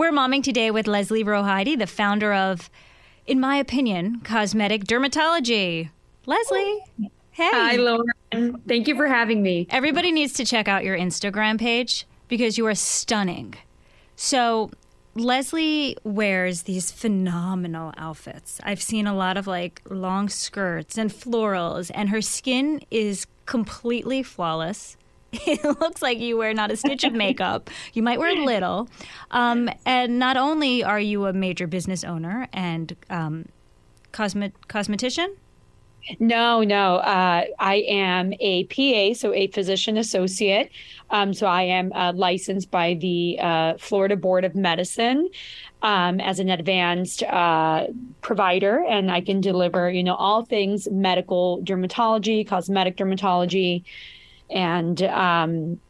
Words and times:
We're 0.00 0.12
momming 0.12 0.42
today 0.42 0.70
with 0.70 0.86
Leslie 0.86 1.24
Rohaidy, 1.24 1.78
the 1.78 1.86
founder 1.86 2.32
of, 2.32 2.70
in 3.26 3.38
my 3.38 3.56
opinion, 3.56 4.22
cosmetic 4.24 4.84
dermatology. 4.84 5.90
Leslie, 6.24 6.80
hey. 7.32 7.50
Hi, 7.52 7.76
Lauren. 7.76 8.62
Thank 8.66 8.88
you 8.88 8.96
for 8.96 9.08
having 9.08 9.42
me. 9.42 9.66
Everybody 9.68 10.10
needs 10.10 10.32
to 10.32 10.46
check 10.46 10.68
out 10.68 10.84
your 10.84 10.96
Instagram 10.96 11.58
page 11.60 12.06
because 12.28 12.56
you 12.56 12.66
are 12.66 12.74
stunning. 12.74 13.56
So, 14.16 14.70
Leslie 15.14 15.98
wears 16.02 16.62
these 16.62 16.90
phenomenal 16.90 17.92
outfits. 17.98 18.58
I've 18.64 18.80
seen 18.80 19.06
a 19.06 19.14
lot 19.14 19.36
of 19.36 19.46
like 19.46 19.82
long 19.90 20.30
skirts 20.30 20.96
and 20.96 21.10
florals, 21.10 21.90
and 21.94 22.08
her 22.08 22.22
skin 22.22 22.80
is 22.90 23.26
completely 23.44 24.22
flawless. 24.22 24.96
It 25.46 25.64
looks 25.80 26.02
like 26.02 26.18
you 26.18 26.36
wear 26.36 26.52
not 26.54 26.70
a 26.70 26.76
stitch 26.76 27.04
of 27.04 27.12
makeup. 27.12 27.70
You 27.92 28.02
might 28.02 28.18
wear 28.18 28.30
a 28.30 28.44
little. 28.44 28.88
Um, 29.30 29.68
and 29.86 30.18
not 30.18 30.36
only 30.36 30.82
are 30.82 31.00
you 31.00 31.26
a 31.26 31.32
major 31.32 31.66
business 31.66 32.02
owner 32.04 32.48
and 32.52 32.96
um, 33.10 33.46
cosmet- 34.12 34.52
cosmetician, 34.68 35.28
No, 36.18 36.62
no. 36.62 36.96
Uh, 36.96 37.44
I 37.58 37.76
am 37.88 38.32
a 38.40 38.64
PA, 38.64 39.14
so 39.14 39.32
a 39.32 39.48
physician 39.48 39.96
associate. 39.98 40.70
Um, 41.10 41.34
so 41.34 41.46
I 41.46 41.62
am 41.62 41.92
uh, 41.92 42.12
licensed 42.14 42.70
by 42.70 42.94
the 42.94 43.38
uh, 43.40 43.74
Florida 43.78 44.16
Board 44.16 44.44
of 44.44 44.54
Medicine 44.54 45.28
um, 45.82 46.20
as 46.20 46.38
an 46.40 46.48
advanced 46.48 47.22
uh, 47.22 47.86
provider, 48.22 48.84
and 48.88 49.10
I 49.10 49.20
can 49.20 49.40
deliver, 49.40 49.90
you 49.90 50.02
know, 50.02 50.14
all 50.14 50.44
things 50.44 50.88
medical 50.90 51.60
dermatology, 51.62 52.46
cosmetic 52.46 52.96
dermatology, 52.96 53.84
and 54.50 55.02
um, 55.02 55.80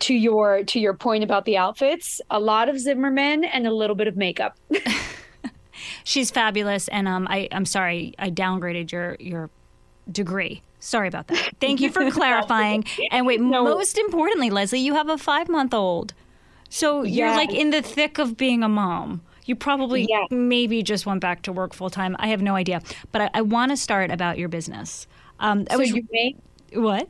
to 0.00 0.14
your 0.14 0.64
to 0.64 0.80
your 0.80 0.94
point 0.94 1.24
about 1.24 1.44
the 1.44 1.56
outfits, 1.56 2.20
a 2.30 2.40
lot 2.40 2.68
of 2.68 2.78
Zimmermann 2.78 3.44
and 3.44 3.66
a 3.66 3.72
little 3.72 3.96
bit 3.96 4.08
of 4.08 4.16
makeup. 4.16 4.56
she's 6.04 6.30
fabulous. 6.30 6.88
And 6.88 7.08
um, 7.08 7.26
I, 7.30 7.48
I'm 7.52 7.64
sorry, 7.64 8.14
I 8.18 8.30
downgraded 8.30 8.92
your 8.92 9.16
your 9.20 9.50
degree. 10.10 10.62
Sorry 10.80 11.06
about 11.06 11.28
that. 11.28 11.52
Thank 11.60 11.80
you 11.80 11.90
for 11.92 12.10
clarifying. 12.10 12.84
And 13.12 13.24
wait, 13.26 13.40
No. 13.40 13.62
most 13.64 13.98
importantly, 13.98 14.50
Leslie, 14.50 14.80
you 14.80 14.94
have 14.94 15.08
a 15.08 15.16
five 15.18 15.48
month 15.48 15.72
old. 15.74 16.14
So 16.68 17.02
you're 17.02 17.30
like 17.30 17.52
in 17.52 17.70
the 17.70 17.82
thick 17.82 18.18
of 18.18 18.36
being 18.36 18.62
a 18.62 18.68
mom. 18.68 19.22
You 19.44 19.54
probably 19.56 20.06
Yeah. 20.08 20.24
maybe 20.30 20.82
just 20.82 21.04
went 21.06 21.20
back 21.20 21.42
to 21.42 21.52
work 21.52 21.74
full 21.74 21.90
time. 21.90 22.16
I 22.18 22.28
have 22.28 22.42
no 22.42 22.54
idea. 22.56 22.80
But 23.12 23.22
I, 23.22 23.30
I 23.34 23.42
want 23.42 23.70
to 23.70 23.76
start 23.76 24.10
about 24.10 24.38
your 24.38 24.48
business. 24.48 25.06
Um, 25.38 25.66
So 25.70 25.78
was, 25.78 25.90
you 25.90 26.02
may 26.10 26.34
what? 26.74 27.08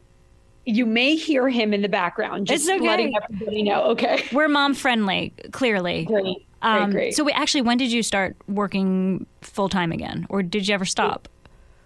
You 0.65 0.87
may 0.87 1.17
hear 1.17 1.49
him 1.49 1.73
in 1.75 1.83
the 1.83 1.89
background. 1.89 2.47
Just 2.47 2.65
It's 2.69 2.71
okay. 2.71 2.87
letting 2.87 3.17
everybody 3.17 3.63
know. 3.63 3.83
Okay. 3.91 4.25
We're 4.33 4.49
mom 4.49 4.75
friendly, 4.75 5.33
clearly. 5.53 6.05
Great. 6.05 6.23
Great, 6.25 6.47
Um, 6.63 6.91
great. 6.93 7.15
So, 7.15 7.25
we 7.25 7.33
actually, 7.33 7.63
when 7.63 7.79
did 7.79 7.91
you 7.91 8.03
start 8.03 8.37
working 8.49 9.27
full 9.41 9.69
time 9.69 9.91
again, 9.93 10.27
or 10.29 10.43
did 10.43 10.69
you 10.69 10.75
ever 10.75 10.85
stop? 10.85 11.29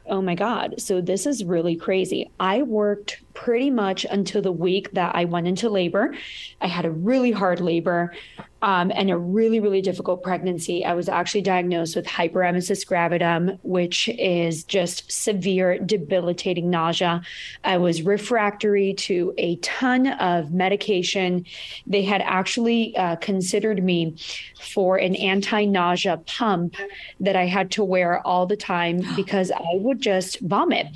Oh 0.09 0.23
my 0.23 0.37
God. 0.37 0.81
So 0.81 1.01
this 1.01 1.27
is 1.27 1.43
really 1.45 1.75
crazy. 1.75 2.31
I 2.39 2.63
worked 2.63 3.23
pretty 3.35 3.71
much 3.71 4.05
until 4.09 4.41
the 4.41 4.53
week 4.53 4.93
that 4.93 5.17
I 5.17 5.25
went 5.25 5.49
into 5.49 5.69
labor. 5.69 6.15
I 6.61 6.69
had 6.69 6.85
a 6.85 6.93
really 6.93 7.33
hard 7.33 7.61
labor 7.61 8.15
um, 8.63 8.91
and 8.95 9.11
a 9.11 9.17
really, 9.17 9.61
really 9.61 9.83
difficult 9.83 10.23
pregnancy. 10.23 10.85
I 10.85 10.95
was 10.95 11.09
actually 11.09 11.43
diagnosed 11.43 11.95
with 11.95 12.07
hyperemesis 12.07 12.87
gravidarum, 12.87 13.59
which 13.63 14.09
is 14.09 14.65
just 14.65 15.11
severe, 15.11 15.79
debilitating 15.79 16.71
nausea. 16.71 17.23
I 17.65 17.79
was 17.79 18.03
refractory 18.03 18.95
to 18.95 19.35
a 19.37 19.57
ton 19.57 20.07
of 20.07 20.53
medication. 20.53 21.45
They 21.87 22.03
had 22.03 22.23
actually 22.23 22.97
uh, 22.97 23.17
considered 23.17 23.83
me 23.83 24.17
for 24.59 24.97
an 24.97 25.15
anti 25.17 25.65
nausea 25.67 26.19
pump 26.27 26.77
that 27.21 27.37
I 27.37 27.47
had 27.47 27.71
to 27.73 27.85
wear 27.85 28.27
all 28.27 28.47
the 28.47 28.57
time 28.57 29.03
because 29.17 29.51
I 29.51 29.75
would 29.75 30.01
just 30.01 30.41
vomit 30.41 30.87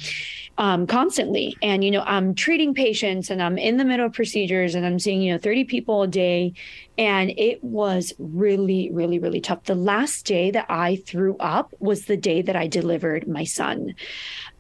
um, 0.61 0.87
constantly. 0.87 1.57
And, 1.63 1.83
you 1.83 1.91
know, 1.91 2.03
I'm 2.03 2.35
treating 2.35 2.75
patients 2.75 3.31
and 3.31 3.43
I'm 3.43 3.57
in 3.57 3.79
the 3.79 3.85
middle 3.85 4.05
of 4.05 4.13
procedures 4.13 4.75
and 4.75 4.85
I'm 4.85 4.99
seeing, 4.99 5.23
you 5.23 5.33
know, 5.33 5.39
30 5.39 5.65
people 5.65 6.03
a 6.03 6.07
day. 6.07 6.53
And 6.99 7.31
it 7.39 7.65
was 7.65 8.13
really, 8.19 8.91
really, 8.93 9.19
really 9.19 9.41
tough. 9.41 9.65
The 9.65 9.75
last 9.75 10.27
day 10.27 10.51
that 10.51 10.67
I 10.69 10.97
threw 10.97 11.39
up 11.39 11.73
was 11.79 12.05
the 12.05 12.17
day 12.19 12.43
that 12.43 12.57
I 12.57 12.67
delivered 12.67 13.27
my 13.27 13.45
son. 13.45 13.95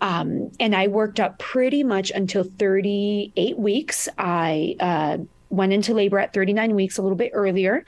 Um, 0.00 0.50
and 0.58 0.74
I 0.74 0.88
worked 0.88 1.20
up 1.20 1.38
pretty 1.38 1.84
much 1.84 2.10
until 2.10 2.44
38 2.44 3.58
weeks. 3.58 4.08
I 4.16 4.76
uh, 4.80 5.18
went 5.50 5.74
into 5.74 5.92
labor 5.92 6.18
at 6.18 6.32
39 6.32 6.74
weeks, 6.74 6.96
a 6.96 7.02
little 7.02 7.14
bit 7.14 7.32
earlier. 7.34 7.84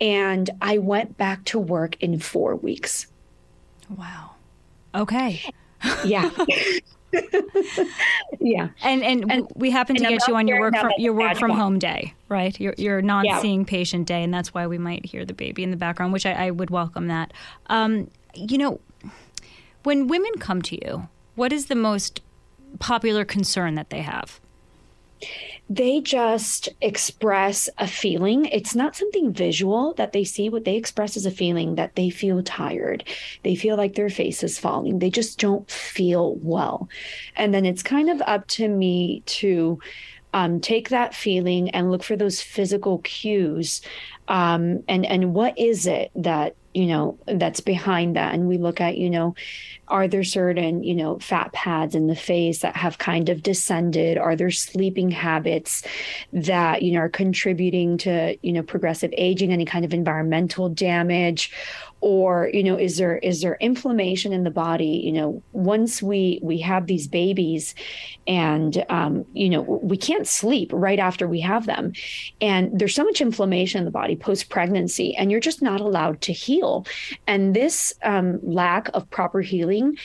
And 0.00 0.50
I 0.60 0.78
went 0.78 1.16
back 1.16 1.44
to 1.44 1.60
work 1.60 1.94
in 2.02 2.18
four 2.18 2.56
weeks. 2.56 3.06
Wow. 3.88 4.32
Okay. 4.96 5.42
Yeah. 6.04 6.28
yeah. 8.40 8.68
And 8.82 9.02
and, 9.02 9.30
And- 9.30 9.48
we 9.54 9.70
happen 9.70 9.96
to 9.96 10.02
get 10.02 10.26
you 10.28 10.36
on 10.36 10.46
your 10.48 10.60
work 10.60 10.76
from 10.76 10.90
your 10.98 11.12
work 11.12 11.36
from 11.38 11.50
home 11.52 11.78
day, 11.78 12.14
right? 12.28 12.58
Your 12.60 12.74
your 12.78 13.02
non-seeing 13.02 13.64
patient 13.64 14.06
day, 14.06 14.22
and 14.22 14.32
that's 14.32 14.52
why 14.54 14.66
we 14.66 14.78
might 14.78 15.06
hear 15.06 15.24
the 15.24 15.34
baby 15.34 15.62
in 15.62 15.70
the 15.70 15.76
background, 15.76 16.12
which 16.12 16.26
I, 16.26 16.46
I 16.46 16.50
would 16.50 16.70
welcome 16.70 17.08
that. 17.08 17.32
Um, 17.66 18.10
you 18.34 18.58
know, 18.58 18.80
when 19.82 20.08
women 20.08 20.32
come 20.38 20.62
to 20.62 20.76
you, 20.84 21.08
what 21.34 21.52
is 21.52 21.66
the 21.66 21.74
most 21.74 22.20
popular 22.78 23.24
concern 23.24 23.74
that 23.76 23.90
they 23.90 24.02
have? 24.02 24.40
They 25.68 26.00
just 26.00 26.68
express 26.80 27.68
a 27.78 27.88
feeling. 27.88 28.44
It's 28.46 28.74
not 28.74 28.94
something 28.94 29.32
visual 29.32 29.94
that 29.94 30.12
they 30.12 30.22
see. 30.22 30.48
What 30.48 30.64
they 30.64 30.76
express 30.76 31.16
is 31.16 31.26
a 31.26 31.30
feeling 31.30 31.74
that 31.74 31.96
they 31.96 32.08
feel 32.10 32.42
tired. 32.42 33.04
They 33.42 33.56
feel 33.56 33.76
like 33.76 33.94
their 33.94 34.08
face 34.08 34.44
is 34.44 34.58
falling. 34.58 35.00
They 35.00 35.10
just 35.10 35.40
don't 35.40 35.68
feel 35.68 36.36
well. 36.36 36.88
And 37.34 37.52
then 37.52 37.66
it's 37.66 37.82
kind 37.82 38.10
of 38.10 38.22
up 38.22 38.46
to 38.48 38.68
me 38.68 39.22
to 39.26 39.80
um, 40.32 40.60
take 40.60 40.90
that 40.90 41.14
feeling 41.14 41.70
and 41.70 41.90
look 41.90 42.04
for 42.04 42.14
those 42.14 42.40
physical 42.40 42.98
cues. 42.98 43.80
Um, 44.28 44.84
and 44.86 45.06
and 45.06 45.34
what 45.34 45.58
is 45.58 45.86
it 45.86 46.10
that 46.14 46.54
you 46.76 46.84
know 46.86 47.18
that's 47.26 47.60
behind 47.60 48.16
that? 48.16 48.34
And 48.34 48.46
we 48.46 48.58
look 48.58 48.82
at 48.82 48.98
you 48.98 49.08
know 49.08 49.34
are 49.88 50.06
there 50.06 50.24
certain 50.24 50.82
you 50.82 50.94
know 50.94 51.18
fat 51.20 51.50
pads 51.52 51.94
in 51.94 52.06
the 52.06 52.14
face 52.14 52.58
that 52.60 52.76
have 52.76 52.98
kind 52.98 53.30
of 53.30 53.42
descended? 53.42 54.18
Are 54.18 54.36
there 54.36 54.50
sleeping 54.50 55.10
habits 55.10 55.82
that 56.34 56.82
you 56.82 56.92
know 56.92 57.00
are 57.00 57.08
contributing 57.08 57.96
to 57.98 58.36
you 58.42 58.52
know 58.52 58.62
progressive 58.62 59.10
aging 59.16 59.52
any 59.52 59.64
kind 59.64 59.86
of 59.86 59.94
environmental 59.94 60.68
damage? 60.68 61.50
Or 62.02 62.50
you 62.52 62.62
know 62.62 62.76
is 62.76 62.98
there 62.98 63.16
is 63.18 63.40
there 63.40 63.56
inflammation 63.58 64.34
in 64.34 64.44
the 64.44 64.50
body? 64.50 65.00
You 65.02 65.12
know 65.12 65.42
once 65.52 66.02
we 66.02 66.40
we 66.42 66.58
have 66.58 66.86
these 66.86 67.08
babies 67.08 67.74
and 68.26 68.84
um, 68.90 69.24
you 69.32 69.48
know 69.48 69.62
we 69.62 69.96
can't 69.96 70.28
sleep 70.28 70.70
right 70.74 70.98
after 70.98 71.26
we 71.26 71.40
have 71.40 71.64
them. 71.64 71.94
And 72.42 72.78
there's 72.78 72.94
so 72.94 73.04
much 73.04 73.22
inflammation 73.22 73.78
in 73.78 73.86
the 73.86 73.90
body 73.90 74.14
post 74.14 74.50
pregnancy 74.50 75.16
and 75.16 75.30
you're 75.30 75.40
just 75.40 75.62
not 75.62 75.80
allowed 75.80 76.20
to 76.22 76.32
heal 76.32 76.65
and 77.26 77.54
this 77.54 77.94
um, 78.02 78.38
lack 78.42 78.88
of 78.94 79.08
proper 79.10 79.40
healing 79.40 79.96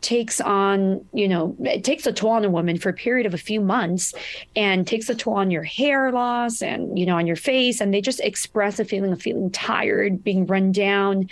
takes 0.00 0.40
on 0.40 1.04
you 1.12 1.26
know 1.26 1.56
it 1.64 1.82
takes 1.82 2.06
a 2.06 2.12
toll 2.12 2.30
on 2.30 2.44
a 2.44 2.50
woman 2.50 2.78
for 2.78 2.88
a 2.88 2.92
period 2.92 3.26
of 3.26 3.34
a 3.34 3.38
few 3.38 3.60
months 3.60 4.14
and 4.54 4.86
takes 4.86 5.08
a 5.08 5.14
toll 5.14 5.34
on 5.34 5.50
your 5.50 5.64
hair 5.64 6.12
loss 6.12 6.62
and 6.62 6.96
you 6.96 7.04
know 7.04 7.16
on 7.16 7.26
your 7.26 7.34
face 7.34 7.80
and 7.80 7.92
they 7.92 8.00
just 8.00 8.20
express 8.20 8.78
a 8.78 8.84
feeling 8.84 9.12
of 9.12 9.20
feeling 9.20 9.50
tired 9.50 10.22
being 10.22 10.46
run 10.46 10.70
down 10.70 11.28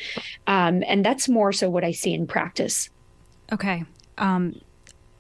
um, 0.49 0.83
and 0.89 1.05
that's 1.05 1.29
more 1.29 1.53
so 1.53 1.71
what 1.71 1.85
i 1.85 1.93
see 1.93 2.13
in 2.13 2.27
practice 2.27 2.91
Okay. 3.53 3.85
Um, 4.19 4.61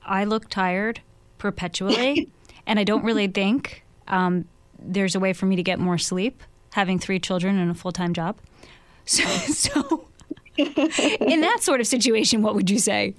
I 0.05 0.25
look 0.25 0.49
tired 0.49 1.00
perpetually, 1.38 2.29
and 2.67 2.79
I 2.79 2.85
don't 2.85 3.05
really 3.05 3.29
think 3.29 3.85
um, 4.08 4.47
there's 4.79 5.14
a 5.14 5.20
way 5.20 5.32
for 5.32 5.47
me 5.47 5.56
to 5.56 5.62
get 5.62 5.79
more 5.79 5.99
sleep 5.99 6.43
having 6.73 6.99
three 6.99 7.19
children 7.19 7.58
and 7.58 7.70
a 7.70 7.75
full 7.75 7.93
time 7.93 8.12
job. 8.12 8.37
So, 9.06 9.25
so 9.25 10.08
in 10.56 11.41
that 11.41 11.58
sort 11.62 11.81
of 11.81 11.87
situation, 11.87 12.43
what 12.43 12.55
would 12.55 12.69
you 12.69 12.79
say? 12.79 13.14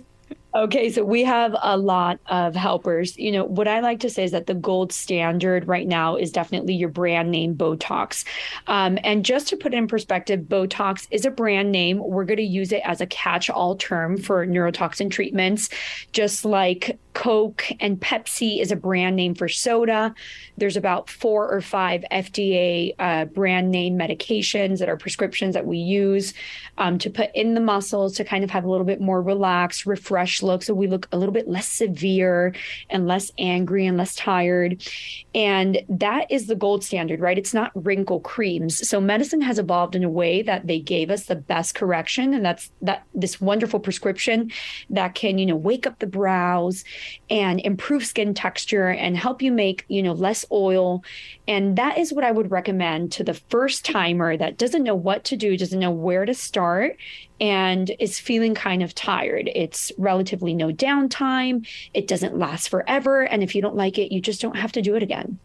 Okay, 0.56 0.90
so 0.90 1.04
we 1.04 1.24
have 1.24 1.56
a 1.62 1.78
lot 1.78 2.20
of 2.28 2.56
helpers. 2.56 3.16
You 3.16 3.32
know, 3.32 3.44
what 3.44 3.68
I 3.68 3.80
like 3.82 4.00
to 4.00 4.10
say 4.10 4.24
is 4.24 4.32
that 4.32 4.48
the 4.48 4.56
gold 4.56 4.92
standard 4.92 5.68
right 5.68 5.88
now 5.88 6.16
is 6.16 6.32
definitely 6.32 6.74
your 6.74 6.90
brand 6.90 7.30
name 7.30 7.54
Botox. 7.54 8.26
Um, 8.66 8.98
and 9.04 9.24
just 9.24 9.50
to 9.50 9.58
put 9.58 9.76
it 9.76 9.78
in 9.78 9.88
perspective, 9.88 10.42
Botox 10.42 11.08
is 11.12 11.26
a 11.26 11.32
brand 11.32 11.72
name. 11.72 12.00
We're 12.00 12.26
going 12.26 12.38
to 12.38 12.44
use 12.44 12.72
it 12.72 12.82
as 12.86 13.02
a 13.02 13.06
catch 13.06 13.52
all 13.52 13.76
term 13.76 14.18
for 14.18 14.48
neurotoxin 14.48 15.12
treatments, 15.12 15.70
just 16.12 16.44
like 16.44 16.98
Coke 17.18 17.66
and 17.80 18.00
Pepsi 18.00 18.62
is 18.62 18.72
a 18.72 18.76
brand 18.76 19.16
name 19.16 19.34
for 19.34 19.50
soda. 19.50 20.14
There's 20.56 20.78
about 20.78 21.10
four 21.10 21.52
or 21.52 21.62
five 21.62 22.06
FDA 22.12 22.94
uh, 23.00 23.26
brand 23.26 23.72
name 23.72 23.98
medications 23.98 24.78
that 24.78 24.88
are 24.88 24.98
prescriptions 24.98 25.56
that 25.56 25.66
we 25.66 25.80
use 25.80 26.36
um, 26.78 27.00
to 27.00 27.10
put 27.10 27.32
in 27.34 27.56
the 27.56 27.60
muscles 27.60 28.14
to 28.18 28.24
kind 28.24 28.44
of 28.44 28.52
have 28.52 28.66
a 28.66 28.70
little 28.70 28.86
bit 28.86 29.02
more 29.02 29.20
relaxed, 29.20 29.88
refreshed 29.88 30.44
look. 30.44 30.62
So 30.62 30.76
we 30.76 30.86
look 30.86 31.08
a 31.12 31.18
little 31.18 31.34
bit 31.34 31.48
less 31.48 31.68
severe 31.68 32.54
and 32.92 33.08
less 33.08 33.32
angry 33.40 33.88
and 33.88 33.98
less 33.98 34.16
tired. 34.16 34.88
And 35.34 35.80
that 35.90 36.30
is 36.30 36.46
the 36.46 36.56
gold 36.56 36.84
standard, 36.84 37.20
right? 37.20 37.40
It's 37.40 37.54
not 37.54 37.72
wrinkle 37.74 38.20
creams. 38.20 38.88
So 38.88 39.02
medicine 39.02 39.42
has 39.42 39.58
evolved 39.58 39.96
in 39.96 40.04
a 40.04 40.10
way 40.10 40.44
that 40.44 40.68
they 40.68 40.80
gave 40.80 41.10
us 41.10 41.26
the 41.26 41.36
best 41.36 41.74
correction. 41.74 42.36
And 42.36 42.46
that's 42.46 42.72
that 42.84 43.08
this 43.16 43.42
wonderful 43.42 43.80
prescription 43.80 44.52
that 44.92 45.16
can, 45.16 45.40
you 45.40 45.48
know, 45.48 45.56
wake 45.56 45.88
up 45.88 45.98
the 45.98 46.06
brows 46.06 46.84
and 47.30 47.60
improve 47.62 48.06
skin 48.06 48.34
texture 48.34 48.90
and 48.90 49.18
help 49.18 49.42
you 49.42 49.52
make, 49.52 49.86
you 49.88 50.02
know, 50.02 50.14
less 50.14 50.46
oil. 50.52 51.04
And 51.48 51.78
that 51.78 51.98
is 51.98 52.14
what 52.14 52.24
I 52.24 52.32
would 52.32 52.52
recommend 52.52 53.12
to 53.14 53.24
the 53.24 53.34
first 53.34 53.86
timer 53.86 54.38
that 54.38 54.58
doesn't 54.58 54.84
know 54.84 54.96
what 54.96 55.24
to 55.26 55.38
do, 55.38 55.58
doesn't 55.58 55.80
know 55.80 55.92
where 55.92 56.26
to 56.26 56.34
start 56.34 56.98
and 57.40 57.92
is 58.00 58.20
feeling 58.20 58.56
kind 58.56 58.82
of 58.82 58.96
tired. 58.96 59.50
It's 59.54 59.92
relatively 59.98 60.54
no 60.54 60.72
downtime. 60.72 61.68
It 61.94 62.08
doesn't 62.08 62.38
last 62.38 62.70
forever. 62.70 63.24
And 63.24 63.44
if 63.44 63.56
you 63.56 63.62
don't 63.62 63.76
like 63.76 63.98
it, 63.98 64.14
you 64.14 64.22
just 64.22 64.42
don't 64.42 64.58
have 64.58 64.72
to 64.74 64.82
do 64.82 64.96
it 64.96 65.04
again. 65.04 65.40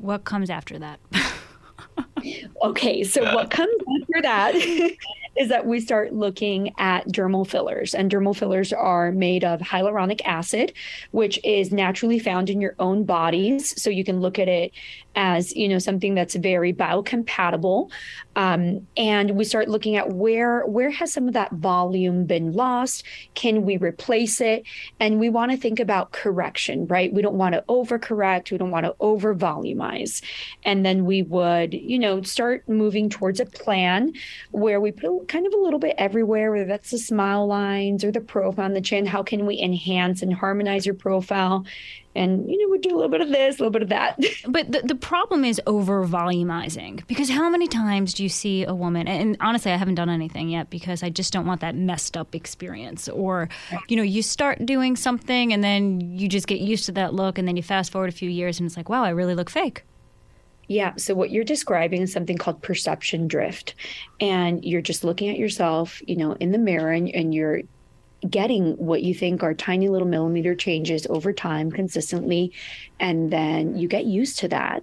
What 0.00 0.24
comes 0.24 0.50
after 0.50 0.78
that? 0.78 0.98
okay, 2.62 3.04
so 3.04 3.34
what 3.34 3.50
comes 3.50 3.74
after 4.00 4.22
that 4.22 4.54
is 5.40 5.48
that 5.48 5.64
we 5.64 5.80
start 5.80 6.12
looking 6.12 6.74
at 6.76 7.08
dermal 7.08 7.48
fillers. 7.48 7.94
And 7.94 8.10
dermal 8.10 8.36
fillers 8.36 8.74
are 8.74 9.10
made 9.10 9.42
of 9.42 9.60
hyaluronic 9.60 10.20
acid, 10.26 10.74
which 11.12 11.40
is 11.42 11.72
naturally 11.72 12.18
found 12.18 12.50
in 12.50 12.60
your 12.60 12.74
own 12.78 13.04
bodies. 13.04 13.80
So 13.80 13.88
you 13.88 14.04
can 14.04 14.20
look 14.20 14.38
at 14.38 14.48
it 14.48 14.72
as 15.16 15.56
you 15.56 15.68
know 15.68 15.78
something 15.78 16.14
that's 16.14 16.34
very 16.36 16.72
biocompatible. 16.72 17.90
Um, 18.36 18.86
and 18.96 19.32
we 19.32 19.44
start 19.44 19.68
looking 19.68 19.96
at 19.96 20.12
where 20.12 20.64
where 20.66 20.90
has 20.90 21.12
some 21.12 21.26
of 21.26 21.34
that 21.34 21.52
volume 21.52 22.26
been 22.26 22.52
lost? 22.52 23.02
Can 23.34 23.64
we 23.64 23.78
replace 23.78 24.40
it? 24.40 24.64
And 25.00 25.18
we 25.18 25.30
want 25.30 25.52
to 25.52 25.56
think 25.56 25.80
about 25.80 26.12
correction 26.12 26.86
right? 26.86 27.12
We 27.12 27.22
don't 27.22 27.36
want 27.36 27.54
to 27.54 27.64
overcorrect. 27.68 28.50
We 28.50 28.58
don't 28.58 28.70
want 28.70 28.84
to 28.84 28.94
over 29.00 29.34
volumize 29.34 30.22
and 30.64 30.84
then 30.84 31.04
we 31.06 31.22
would 31.22 31.72
you 31.72 31.98
know 31.98 32.22
start 32.22 32.68
moving 32.68 33.08
towards 33.08 33.40
a 33.40 33.46
plan 33.46 34.12
where 34.50 34.80
we 34.80 34.92
put 34.92 35.28
kind 35.30 35.46
of 35.46 35.54
a 35.54 35.56
little 35.56 35.78
bit 35.78 35.94
everywhere 35.96 36.50
whether 36.50 36.64
that's 36.64 36.90
the 36.90 36.98
smile 36.98 37.46
lines 37.46 38.02
or 38.02 38.10
the 38.10 38.20
profile 38.20 38.64
on 38.64 38.74
the 38.74 38.80
chin. 38.80 39.06
How 39.06 39.22
can 39.22 39.46
we 39.46 39.60
enhance 39.60 40.22
and 40.22 40.34
harmonize 40.34 40.84
your 40.84 40.96
profile? 40.96 41.64
And 42.16 42.50
you 42.50 42.58
know 42.58 42.72
we 42.72 42.78
do 42.78 42.92
a 42.92 42.96
little 42.96 43.08
bit 43.08 43.20
of 43.20 43.28
this 43.28 43.56
a 43.56 43.62
little 43.62 43.70
bit 43.70 43.82
of 43.82 43.90
that. 43.90 44.18
But 44.48 44.72
the, 44.72 44.80
the 44.80 44.96
problem 44.96 45.44
is 45.44 45.60
over 45.68 46.04
volumizing 46.04 47.06
because 47.06 47.30
how 47.30 47.48
many 47.48 47.68
times 47.68 48.12
do 48.14 48.24
you 48.24 48.28
see 48.28 48.64
a 48.64 48.74
woman 48.74 49.06
and 49.06 49.36
honestly 49.38 49.70
i 49.70 49.76
haven't 49.76 49.94
done 49.94 50.08
anything 50.08 50.48
yet 50.48 50.70
because 50.70 51.04
i 51.04 51.10
just 51.10 51.32
don't 51.32 51.46
want 51.46 51.60
that 51.60 51.76
messed 51.76 52.16
up 52.16 52.34
experience. 52.34 53.08
Or 53.08 53.48
you 53.86 53.96
know 53.96 54.02
you 54.02 54.22
start 54.22 54.66
doing 54.66 54.96
something 54.96 55.52
and 55.52 55.62
then 55.62 56.00
you 56.00 56.28
just 56.28 56.48
get 56.48 56.58
used 56.58 56.86
to 56.86 56.92
that 56.92 57.14
look 57.14 57.38
and 57.38 57.46
then 57.46 57.56
you 57.56 57.62
fast 57.62 57.92
forward 57.92 58.08
a 58.08 58.16
few 58.22 58.28
years 58.28 58.58
and 58.58 58.66
it's 58.66 58.76
like 58.76 58.88
wow 58.88 59.04
i 59.04 59.10
really 59.10 59.36
look 59.36 59.48
fake 59.48 59.84
yeah. 60.70 60.92
So 60.96 61.16
what 61.16 61.30
you're 61.30 61.42
describing 61.42 62.02
is 62.02 62.12
something 62.12 62.38
called 62.38 62.62
perception 62.62 63.26
drift. 63.26 63.74
And 64.20 64.64
you're 64.64 64.80
just 64.80 65.02
looking 65.02 65.28
at 65.28 65.36
yourself, 65.36 66.00
you 66.06 66.14
know, 66.14 66.34
in 66.34 66.52
the 66.52 66.58
mirror 66.58 66.92
and, 66.92 67.08
and 67.08 67.34
you're 67.34 67.62
getting 68.28 68.76
what 68.76 69.02
you 69.02 69.12
think 69.12 69.42
are 69.42 69.52
tiny 69.52 69.88
little 69.88 70.06
millimeter 70.06 70.54
changes 70.54 71.08
over 71.10 71.32
time 71.32 71.72
consistently 71.72 72.52
and 73.00 73.32
then 73.32 73.76
you 73.76 73.88
get 73.88 74.04
used 74.04 74.38
to 74.38 74.46
that 74.46 74.82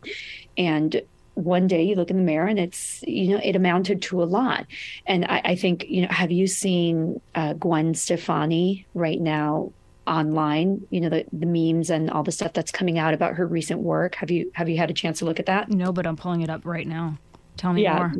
and 0.57 1.03
one 1.35 1.67
day 1.67 1.83
you 1.83 1.93
look 1.93 2.09
in 2.09 2.17
the 2.17 2.23
mirror 2.23 2.47
and 2.47 2.57
it's 2.57 3.03
you 3.03 3.27
know 3.27 3.39
it 3.43 3.55
amounted 3.55 4.01
to 4.01 4.23
a 4.23 4.25
lot 4.25 4.65
and 5.05 5.23
i, 5.25 5.39
I 5.45 5.55
think 5.55 5.85
you 5.87 6.01
know 6.01 6.07
have 6.09 6.31
you 6.31 6.47
seen 6.47 7.21
uh, 7.35 7.53
gwen 7.53 7.93
stefani 7.93 8.87
right 8.95 9.21
now 9.21 9.71
online 10.07 10.85
you 10.89 11.01
know 11.01 11.09
the, 11.09 11.25
the 11.33 11.45
memes 11.45 11.89
and 11.89 12.09
all 12.09 12.23
the 12.23 12.31
stuff 12.31 12.53
that's 12.53 12.71
coming 12.71 12.97
out 12.97 13.13
about 13.13 13.35
her 13.35 13.45
recent 13.45 13.81
work 13.81 14.15
have 14.15 14.31
you 14.31 14.49
have 14.53 14.69
you 14.69 14.77
had 14.77 14.89
a 14.89 14.93
chance 14.93 15.19
to 15.19 15.25
look 15.25 15.39
at 15.39 15.45
that 15.45 15.69
no 15.69 15.91
but 15.91 16.07
i'm 16.07 16.15
pulling 16.15 16.41
it 16.41 16.49
up 16.49 16.65
right 16.65 16.87
now 16.87 17.17
Tell 17.57 17.73
me 17.73 17.83
yeah. 17.83 17.97
more. 17.97 18.13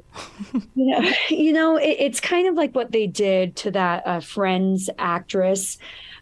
you 0.75 0.85
know, 0.85 1.11
you 1.29 1.53
know 1.53 1.77
it, 1.77 1.95
it's 1.99 2.19
kind 2.19 2.47
of 2.47 2.55
like 2.55 2.75
what 2.75 2.91
they 2.91 3.07
did 3.07 3.55
to 3.57 3.71
that 3.71 4.05
uh, 4.05 4.19
Friends 4.19 4.89
actress, 4.97 5.77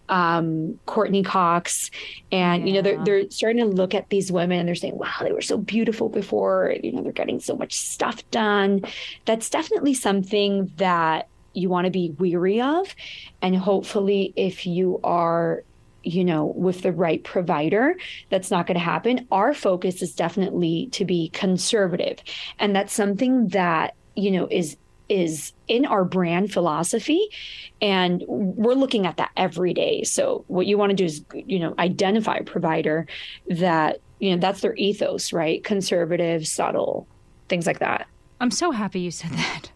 um, 0.10 0.80
Courteney 0.86 1.24
Cox, 1.24 1.90
and 2.32 2.62
yeah. 2.62 2.68
you 2.68 2.74
know 2.74 2.82
they're 2.82 3.04
they're 3.04 3.32
starting 3.32 3.60
to 3.60 3.66
look 3.66 3.96
at 3.96 4.10
these 4.10 4.32
women 4.32 4.60
and 4.60 4.68
they're 4.68 4.76
saying, 4.76 4.98
"Wow, 4.98 5.14
they 5.22 5.32
were 5.32 5.42
so 5.42 5.58
beautiful 5.58 6.10
before." 6.10 6.76
You 6.84 6.92
know, 6.92 7.04
they're 7.04 7.12
getting 7.12 7.40
so 7.40 7.56
much 7.56 7.74
stuff 7.74 8.30
done. 8.32 8.84
That's 9.24 9.50
definitely 9.50 9.94
something 9.94 10.72
that 10.76 11.30
you 11.56 11.70
want 11.70 11.86
to 11.86 11.92
be 11.92 12.12
weary 12.18 12.62
of, 12.62 12.96
and 13.42 13.56
hopefully, 13.56 14.34
if 14.36 14.66
you 14.66 15.00
are 15.04 15.64
you 16.06 16.24
know, 16.24 16.46
with 16.56 16.84
the 16.84 16.92
right 16.92 17.24
provider, 17.24 17.98
that's 18.30 18.52
not 18.52 18.68
going 18.68 18.76
to 18.76 18.84
happen. 18.84 19.28
Our 19.32 19.54
focus 19.54 20.04
is 20.04 20.14
definitely 20.14 20.88
to 20.92 21.04
be 21.04 21.30
conservative. 21.30 22.20
And 22.60 22.76
that's 22.76 22.94
something 22.94 23.48
that, 23.50 23.96
you 24.16 24.32
know, 24.32 24.48
is 24.50 24.78
is 25.08 25.54
in 25.68 25.86
our 25.86 26.04
brand 26.04 26.52
philosophy. 26.52 27.28
And 27.82 28.24
we're 28.28 28.74
looking 28.74 29.06
at 29.06 29.18
that 29.18 29.32
every 29.38 29.74
day. 29.74 30.04
So 30.04 30.46
what 30.48 30.66
you 30.66 30.78
want 30.78 30.92
to 30.92 30.96
do 30.96 31.06
is 31.06 31.24
you 31.34 31.60
know 31.60 31.76
identify 31.78 32.38
a 32.38 32.44
provider 32.44 33.08
that 33.48 34.00
you 34.20 34.32
know 34.32 34.38
that's 34.38 34.62
their 34.62 34.76
ethos 34.76 35.34
right? 35.34 35.64
Conservative 35.64 36.48
subtle 36.48 37.08
things 37.50 37.68
like 37.68 37.80
that. 37.80 38.08
I'm 38.42 38.52
so 38.52 38.72
happy 38.72 39.00
you 39.00 39.12
said 39.12 39.32
that 39.34 39.72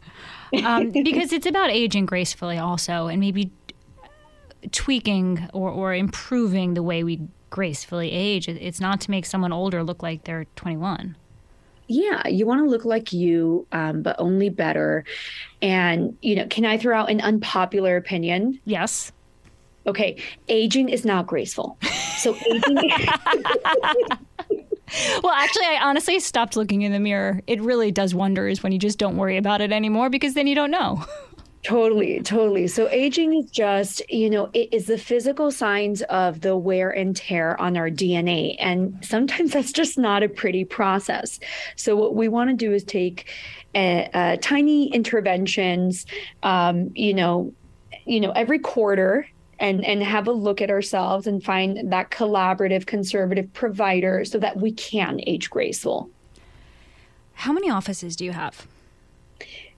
um, 0.64 0.90
because 1.04 1.32
it's 1.32 1.46
about 1.46 1.70
aging 1.70 2.06
gracefully 2.06 2.58
also 2.58 3.08
and 3.08 3.20
maybe 3.20 3.52
tweaking 4.72 5.50
or, 5.54 5.70
or 5.70 5.94
improving 5.94 6.74
the 6.74 6.84
way 6.84 7.04
we 7.04 7.22
gracefully 7.50 8.12
age. 8.12 8.48
It's 8.48 8.80
not 8.80 9.02
to 9.02 9.12
make 9.12 9.26
someone 9.26 9.52
older 9.52 9.84
look 9.84 10.04
like 10.04 10.24
they're 10.24 10.46
21. 10.56 11.16
Yeah, 11.88 12.28
you 12.28 12.46
want 12.46 12.64
to 12.64 12.70
look 12.70 12.86
like 12.86 13.12
you, 13.12 13.66
um, 13.72 14.04
but 14.04 14.16
only 14.20 14.50
better. 14.50 15.04
And, 15.62 16.16
you 16.22 16.36
know, 16.36 16.46
can 16.48 16.64
I 16.64 16.78
throw 16.78 16.96
out 16.96 17.10
an 17.10 17.20
unpopular 17.20 17.98
opinion? 17.98 18.60
Yes. 18.66 19.12
Okay, 19.88 20.18
aging 20.50 20.90
is 20.90 21.04
not 21.04 21.26
graceful. 21.26 21.80
So 22.18 22.36
aging. 22.36 22.92
well, 25.24 25.34
actually, 25.34 25.66
I 25.66 25.80
honestly 25.82 26.20
stopped 26.20 26.56
looking 26.56 26.82
in 26.82 26.92
the 26.92 27.00
mirror. 27.00 27.42
It 27.48 27.62
really 27.62 27.92
does 27.92 28.16
wonders 28.16 28.64
when 28.64 28.72
you 28.72 28.80
just 28.80 28.98
don't 28.98 29.18
worry 29.18 29.38
about 29.38 29.62
it 29.62 29.72
anymore 29.72 30.10
because 30.10 30.34
then 30.34 30.48
you 30.48 30.56
don't 30.56 30.72
know. 30.72 31.06
Totally, 31.62 32.22
totally. 32.22 32.68
So 32.68 32.88
aging 32.88 33.34
is 33.34 33.52
just, 33.52 34.02
you 34.10 34.30
know, 34.30 34.50
it 34.54 34.74
is 34.74 34.86
the 34.86 34.98
physical 34.98 35.52
signs 35.52 36.02
of 36.04 36.40
the 36.40 36.56
wear 36.56 36.90
and 36.90 37.14
tear 37.14 37.60
on 37.60 37.76
our 37.76 37.90
DNA. 37.90 38.56
And 38.60 38.98
sometimes 39.02 39.52
that's 39.54 39.74
just 39.74 39.98
not 39.98 40.24
a 40.24 40.30
pretty 40.30 40.64
process. 40.64 41.38
So 41.76 41.98
what 41.98 42.16
we 42.16 42.30
want 42.30 42.50
to 42.50 42.56
do 42.56 42.74
is 42.74 42.86
take 42.86 43.28
a, 43.76 44.10
a 44.14 44.38
tiny 44.38 44.94
interventions, 44.94 46.06
um, 46.44 46.92
you 46.96 47.14
know, 47.14 47.54
you 48.06 48.22
know, 48.22 48.32
every 48.32 48.60
quarter 48.60 49.28
and 49.60 49.84
and 49.86 50.02
have 50.04 50.28
a 50.28 50.32
look 50.32 50.62
at 50.62 50.70
ourselves 50.70 51.28
and 51.28 51.44
find 51.44 51.92
that 51.92 52.12
collaborative 52.12 52.86
conservative 52.86 53.52
provider 53.54 54.26
so 54.26 54.40
that 54.40 54.58
we 54.58 54.72
can 54.72 55.20
age 55.28 55.50
graceful. 55.50 56.10
How 57.34 57.54
many 57.54 57.70
offices 57.70 58.16
do 58.16 58.26
you 58.26 58.32
have? 58.32 58.68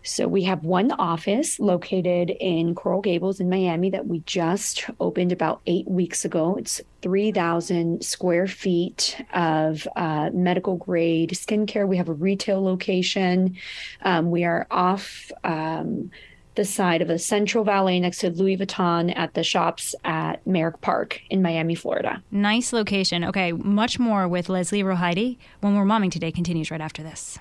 So 0.03 0.27
we 0.27 0.43
have 0.43 0.63
one 0.63 0.91
office 0.93 1.59
located 1.59 2.31
in 2.31 2.73
Coral 2.73 3.01
Gables 3.01 3.39
in 3.39 3.50
Miami 3.50 3.91
that 3.91 4.07
we 4.07 4.21
just 4.21 4.89
opened 5.00 5.31
about 5.31 5.61
eight 5.67 5.88
weeks 5.88 6.25
ago. 6.25 6.55
It's 6.55 6.81
3,000 7.03 8.03
square 8.03 8.47
feet 8.47 9.15
of 9.33 9.88
uh, 9.95 10.31
medical 10.33 10.77
grade 10.77 11.31
skincare. 11.31 11.88
We 11.88 11.97
have 11.97 12.09
a 12.09 12.13
retail 12.13 12.63
location. 12.63 13.57
Um, 14.01 14.31
we 14.31 14.43
are 14.43 14.65
off. 14.71 15.31
Um, 15.43 16.09
the 16.55 16.65
side 16.65 17.01
of 17.01 17.08
the 17.08 17.20
Central 17.20 17.63
Valley 17.63 18.00
next 18.00 18.20
to 18.20 18.29
Louis 18.29 18.58
Vuitton 18.58 19.15
at 19.15 19.34
the 19.34 19.43
shops 19.43 19.96
at 20.03 20.46
Merrick 20.46 20.81
Park 20.81 21.22
in 21.29 21.41
Miami, 21.41 21.75
Florida. 21.75 22.22
Nice 22.31 22.74
location. 22.74 23.24
Okay, 23.24 23.51
much 23.51 24.00
more 24.00 24.27
with 24.27 24.50
Leslie 24.50 24.84
Rohaidy 24.84 25.38
when 25.62 25.75
we're 25.75 25.86
momming 25.86 26.12
today 26.12 26.31
continues 26.31 26.72
right 26.72 26.81
after 26.81 27.03
this. 27.03 27.39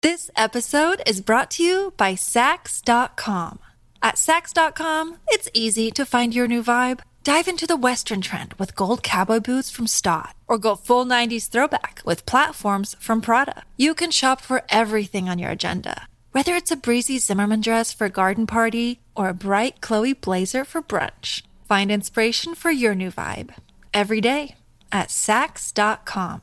This 0.00 0.30
episode 0.36 1.02
is 1.06 1.20
brought 1.20 1.50
to 1.52 1.64
you 1.64 1.92
by 1.96 2.14
Saks.com. 2.14 3.58
At 4.00 4.14
Saks.com, 4.14 5.16
it's 5.28 5.48
easy 5.52 5.90
to 5.90 6.06
find 6.06 6.32
your 6.32 6.46
new 6.46 6.62
vibe. 6.62 7.00
Dive 7.24 7.48
into 7.48 7.66
the 7.66 7.76
Western 7.76 8.20
trend 8.20 8.54
with 8.54 8.76
gold 8.76 9.02
cowboy 9.02 9.40
boots 9.40 9.70
from 9.70 9.86
Staud, 9.86 10.34
or 10.46 10.56
go 10.56 10.76
full 10.76 11.04
90s 11.04 11.48
throwback 11.48 12.00
with 12.04 12.24
platforms 12.26 12.94
from 13.00 13.20
Prada. 13.20 13.64
You 13.76 13.92
can 13.92 14.10
shop 14.12 14.40
for 14.40 14.62
everything 14.68 15.28
on 15.28 15.38
your 15.38 15.50
agenda, 15.50 16.06
whether 16.38 16.54
it's 16.54 16.70
a 16.70 16.76
breezy 16.76 17.18
Zimmermann 17.18 17.60
dress 17.60 17.92
for 17.92 18.04
a 18.04 18.08
garden 18.08 18.46
party 18.46 19.00
or 19.16 19.28
a 19.28 19.34
bright 19.34 19.80
Chloe 19.80 20.12
blazer 20.12 20.64
for 20.64 20.80
brunch. 20.80 21.42
Find 21.66 21.90
inspiration 21.90 22.54
for 22.54 22.70
your 22.70 22.94
new 22.94 23.10
vibe 23.10 23.56
every 23.92 24.20
day 24.20 24.54
at 24.92 25.08
Saks.com. 25.08 26.42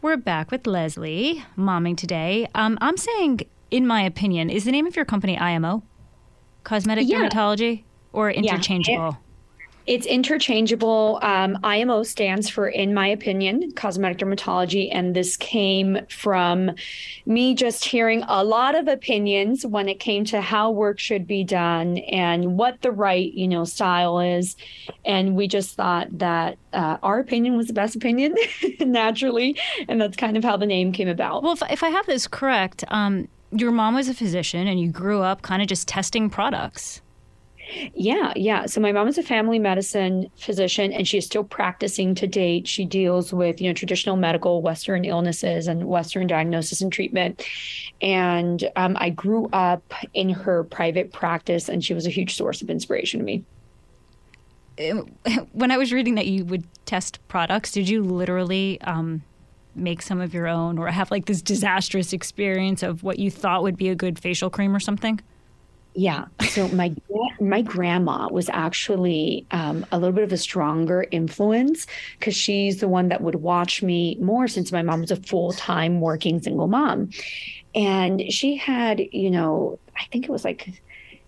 We're 0.00 0.16
back 0.16 0.52
with 0.52 0.64
Leslie, 0.64 1.42
momming 1.58 1.96
today. 1.96 2.46
Um, 2.54 2.78
I'm 2.80 2.96
saying, 2.96 3.40
in 3.72 3.84
my 3.84 4.02
opinion, 4.02 4.48
is 4.48 4.62
the 4.62 4.70
name 4.70 4.86
of 4.86 4.94
your 4.94 5.04
company 5.04 5.36
IMO? 5.36 5.82
Cosmetic 6.62 7.08
Yeah. 7.08 7.28
Dermatology? 7.28 7.82
Or 8.12 8.30
Yeah. 8.30 9.10
It's 9.86 10.06
interchangeable. 10.06 11.18
Um, 11.22 11.58
IMO 11.64 12.02
stands 12.02 12.48
for, 12.48 12.68
in 12.68 12.94
my 12.94 13.08
opinion, 13.08 13.72
cosmetic 13.72 14.18
dermatology. 14.18 14.88
And 14.92 15.16
this 15.16 15.36
came 15.36 15.98
from 16.08 16.72
me 17.26 17.54
just 17.54 17.84
hearing 17.84 18.22
a 18.28 18.44
lot 18.44 18.74
of 18.74 18.88
opinions 18.88 19.64
when 19.64 19.88
it 19.88 19.98
came 19.98 20.24
to 20.26 20.40
how 20.40 20.70
work 20.70 20.98
should 20.98 21.26
be 21.26 21.44
done 21.44 21.98
and 21.98 22.56
what 22.56 22.82
the 22.82 22.92
right, 22.92 23.32
you 23.32 23.48
know, 23.48 23.64
style 23.64 24.20
is. 24.20 24.56
And 25.04 25.34
we 25.34 25.48
just 25.48 25.74
thought 25.76 26.06
that 26.18 26.58
uh, 26.72 26.98
our 27.02 27.18
opinion 27.18 27.56
was 27.56 27.66
the 27.66 27.72
best 27.72 27.96
opinion 27.96 28.34
naturally. 28.80 29.56
And 29.88 30.00
that's 30.00 30.16
kind 30.16 30.36
of 30.36 30.44
how 30.44 30.56
the 30.56 30.66
name 30.66 30.92
came 30.92 31.08
about. 31.08 31.42
Well, 31.42 31.54
if, 31.54 31.62
if 31.70 31.82
I 31.82 31.88
have 31.88 32.06
this 32.06 32.26
correct, 32.26 32.84
um, 32.88 33.28
your 33.52 33.72
mom 33.72 33.94
was 33.94 34.08
a 34.08 34.14
physician 34.14 34.68
and 34.68 34.78
you 34.78 34.90
grew 34.90 35.22
up 35.22 35.42
kind 35.42 35.62
of 35.62 35.68
just 35.68 35.88
testing 35.88 36.30
products. 36.30 37.00
Yeah, 37.94 38.32
yeah. 38.36 38.66
So 38.66 38.80
my 38.80 38.92
mom 38.92 39.08
is 39.08 39.18
a 39.18 39.22
family 39.22 39.58
medicine 39.58 40.30
physician 40.36 40.92
and 40.92 41.06
she 41.06 41.18
is 41.18 41.26
still 41.26 41.44
practicing 41.44 42.14
to 42.16 42.26
date. 42.26 42.66
She 42.66 42.84
deals 42.84 43.32
with, 43.32 43.60
you 43.60 43.68
know, 43.68 43.74
traditional 43.74 44.16
medical 44.16 44.62
Western 44.62 45.04
illnesses 45.04 45.66
and 45.68 45.86
Western 45.86 46.26
diagnosis 46.26 46.80
and 46.80 46.92
treatment. 46.92 47.44
And 48.02 48.68
um, 48.76 48.96
I 48.98 49.10
grew 49.10 49.48
up 49.52 49.94
in 50.14 50.30
her 50.30 50.64
private 50.64 51.12
practice 51.12 51.68
and 51.68 51.84
she 51.84 51.94
was 51.94 52.06
a 52.06 52.10
huge 52.10 52.34
source 52.34 52.62
of 52.62 52.70
inspiration 52.70 53.20
to 53.20 53.24
me. 53.24 53.44
When 55.52 55.70
I 55.70 55.76
was 55.76 55.92
reading 55.92 56.14
that 56.14 56.26
you 56.26 56.44
would 56.46 56.64
test 56.86 57.20
products, 57.28 57.72
did 57.72 57.88
you 57.88 58.02
literally 58.02 58.80
um, 58.80 59.22
make 59.74 60.02
some 60.02 60.20
of 60.20 60.32
your 60.32 60.48
own 60.48 60.78
or 60.78 60.88
have 60.88 61.10
like 61.10 61.26
this 61.26 61.42
disastrous 61.42 62.12
experience 62.12 62.82
of 62.82 63.02
what 63.02 63.18
you 63.18 63.30
thought 63.30 63.62
would 63.62 63.76
be 63.76 63.90
a 63.90 63.94
good 63.94 64.18
facial 64.18 64.48
cream 64.48 64.74
or 64.74 64.80
something? 64.80 65.20
Yeah. 65.94 66.26
So 66.50 66.68
my 66.68 66.94
my 67.40 67.62
grandma 67.62 68.28
was 68.30 68.48
actually 68.52 69.46
um, 69.50 69.84
a 69.90 69.98
little 69.98 70.12
bit 70.14 70.24
of 70.24 70.32
a 70.32 70.36
stronger 70.36 71.04
influence 71.10 71.86
because 72.18 72.36
she's 72.36 72.78
the 72.80 72.88
one 72.88 73.08
that 73.08 73.20
would 73.22 73.36
watch 73.36 73.82
me 73.82 74.16
more 74.20 74.46
since 74.46 74.70
my 74.72 74.82
mom 74.82 75.00
was 75.00 75.10
a 75.10 75.16
full 75.16 75.52
time 75.52 76.00
working 76.00 76.40
single 76.40 76.68
mom, 76.68 77.10
and 77.74 78.22
she 78.32 78.56
had 78.56 79.00
you 79.12 79.30
know 79.30 79.78
I 79.96 80.04
think 80.12 80.24
it 80.26 80.30
was 80.30 80.44
like 80.44 80.80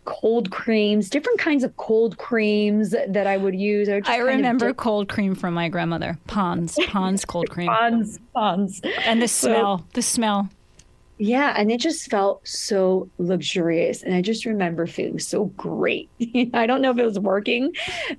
cold 0.04 0.50
creams, 0.50 1.08
different 1.08 1.38
kinds 1.38 1.62
of 1.62 1.76
cold 1.76 2.18
creams 2.18 2.90
that 2.90 3.26
I 3.26 3.36
would 3.36 3.54
use. 3.54 3.88
I, 3.88 3.94
would 3.94 4.08
I 4.08 4.16
remember 4.18 4.68
dip 4.68 4.76
cold 4.76 5.08
cream 5.08 5.34
from 5.34 5.54
my 5.54 5.68
grandmother. 5.68 6.18
Pond's, 6.26 6.76
Pond's 6.88 7.24
cold 7.24 7.50
cream. 7.50 7.68
Pond's, 7.68 8.18
Pond's. 8.34 8.80
And 9.04 9.22
the 9.22 9.28
So- 9.28 9.48
smell, 9.48 9.86
the 9.94 10.02
smell. 10.02 10.48
Yeah, 11.18 11.54
and 11.56 11.70
it 11.70 11.78
just 11.78 12.10
felt 12.10 12.46
so 12.46 13.08
luxurious. 13.18 14.02
And 14.02 14.14
I 14.14 14.22
just 14.22 14.44
remember 14.44 14.86
feeling 14.86 15.18
so 15.18 15.46
great. 15.56 16.10
I 16.54 16.66
don't 16.66 16.82
know 16.82 16.90
if 16.90 16.98
it 16.98 17.04
was 17.04 17.18
working, 17.18 17.72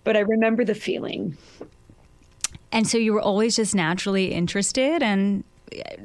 but 0.03 0.15
I 0.15 0.21
remember 0.21 0.63
the 0.63 0.75
feeling. 0.75 1.37
And 2.71 2.87
so 2.87 2.97
you 2.97 3.13
were 3.13 3.21
always 3.21 3.55
just 3.55 3.75
naturally 3.75 4.31
interested. 4.31 5.03
And 5.03 5.43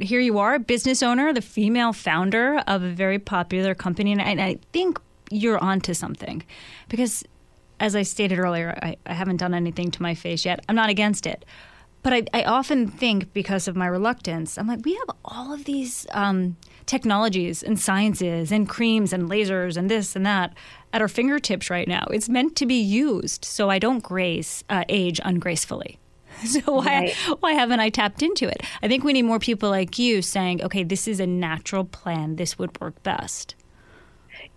here 0.00 0.20
you 0.20 0.38
are, 0.38 0.54
a 0.54 0.58
business 0.58 1.02
owner, 1.02 1.32
the 1.32 1.42
female 1.42 1.92
founder 1.92 2.62
of 2.66 2.82
a 2.82 2.90
very 2.90 3.18
popular 3.18 3.74
company. 3.74 4.12
And 4.12 4.20
I, 4.20 4.24
and 4.24 4.40
I 4.40 4.58
think 4.72 4.98
you're 5.30 5.58
onto 5.58 5.94
something 5.94 6.42
because, 6.88 7.22
as 7.80 7.94
I 7.94 8.02
stated 8.02 8.38
earlier, 8.38 8.78
I, 8.82 8.96
I 9.06 9.12
haven't 9.12 9.36
done 9.36 9.54
anything 9.54 9.90
to 9.92 10.02
my 10.02 10.14
face 10.14 10.44
yet. 10.44 10.64
I'm 10.68 10.74
not 10.74 10.90
against 10.90 11.26
it. 11.26 11.44
But 12.02 12.12
I, 12.12 12.22
I 12.32 12.42
often 12.44 12.86
think 12.86 13.32
because 13.32 13.68
of 13.68 13.76
my 13.76 13.86
reluctance, 13.86 14.56
I'm 14.56 14.66
like, 14.66 14.84
we 14.84 14.94
have 14.94 15.16
all 15.24 15.52
of 15.52 15.64
these 15.64 16.06
um, 16.12 16.56
technologies 16.88 17.62
and 17.62 17.78
sciences 17.78 18.50
and 18.50 18.68
creams 18.68 19.12
and 19.12 19.30
lasers 19.30 19.76
and 19.76 19.88
this 19.88 20.16
and 20.16 20.26
that 20.26 20.52
at 20.92 21.00
our 21.00 21.06
fingertips 21.08 21.70
right 21.70 21.86
now. 21.86 22.04
It's 22.10 22.28
meant 22.28 22.56
to 22.56 22.66
be 22.66 22.80
used 22.80 23.44
so 23.44 23.70
I 23.70 23.78
don't 23.78 24.02
grace 24.02 24.64
uh, 24.68 24.82
age 24.88 25.20
ungracefully. 25.24 25.98
So 26.44 26.60
why 26.76 26.84
Right. 26.84 27.14
why 27.40 27.52
haven't 27.52 27.80
I 27.80 27.90
tapped 27.90 28.22
into 28.22 28.46
it? 28.46 28.62
I 28.82 28.86
think 28.88 29.02
we 29.02 29.12
need 29.12 29.22
more 29.24 29.40
people 29.40 29.70
like 29.70 29.98
you 29.98 30.22
saying, 30.22 30.62
okay, 30.62 30.84
this 30.84 31.08
is 31.08 31.18
a 31.20 31.26
natural 31.26 31.84
plan. 31.84 32.36
This 32.36 32.56
would 32.58 32.80
work 32.80 33.02
best. 33.02 33.56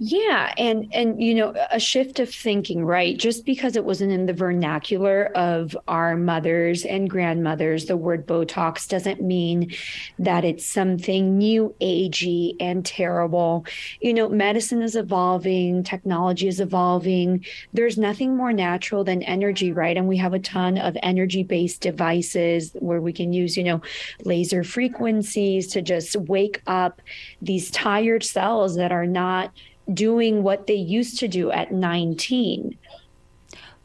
Yeah, 0.03 0.51
and 0.57 0.87
and 0.95 1.21
you 1.21 1.35
know, 1.35 1.53
a 1.69 1.79
shift 1.79 2.19
of 2.19 2.27
thinking, 2.27 2.83
right? 2.83 3.15
Just 3.15 3.45
because 3.45 3.75
it 3.75 3.85
wasn't 3.85 4.11
in 4.11 4.25
the 4.25 4.33
vernacular 4.33 5.25
of 5.35 5.77
our 5.87 6.17
mothers 6.17 6.85
and 6.85 7.07
grandmothers, 7.07 7.85
the 7.85 7.95
word 7.95 8.25
Botox 8.25 8.87
doesn't 8.87 9.21
mean 9.21 9.71
that 10.17 10.43
it's 10.43 10.65
something 10.65 11.37
new 11.37 11.75
agey 11.81 12.55
and 12.59 12.83
terrible. 12.83 13.63
You 13.99 14.15
know, 14.15 14.27
medicine 14.27 14.81
is 14.81 14.95
evolving, 14.95 15.83
technology 15.83 16.47
is 16.47 16.59
evolving. 16.59 17.45
There's 17.71 17.99
nothing 17.99 18.35
more 18.35 18.53
natural 18.53 19.03
than 19.03 19.21
energy, 19.21 19.71
right? 19.71 19.95
And 19.95 20.07
we 20.07 20.17
have 20.17 20.33
a 20.33 20.39
ton 20.39 20.79
of 20.79 20.97
energy-based 21.03 21.79
devices 21.79 22.71
where 22.79 23.01
we 23.01 23.13
can 23.13 23.33
use, 23.33 23.55
you 23.55 23.63
know, 23.63 23.81
laser 24.25 24.63
frequencies 24.63 25.67
to 25.73 25.83
just 25.83 26.15
wake 26.15 26.63
up 26.65 27.03
these 27.39 27.69
tired 27.69 28.23
cells 28.23 28.77
that 28.77 28.91
are 28.91 29.05
not 29.05 29.53
doing 29.93 30.43
what 30.43 30.67
they 30.67 30.75
used 30.75 31.19
to 31.19 31.27
do 31.27 31.51
at 31.51 31.71
19. 31.71 32.77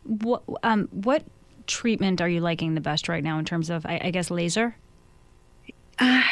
What 0.04 0.42
um 0.62 0.88
what 0.92 1.25
treatment 1.66 2.20
are 2.20 2.28
you 2.28 2.40
liking 2.40 2.75
the 2.75 2.80
best 2.80 3.08
right 3.08 3.25
now 3.25 3.38
in 3.38 3.44
terms 3.44 3.70
of 3.70 3.84
I, 3.86 4.00
I 4.04 4.10
guess 4.10 4.30
laser? 4.30 4.76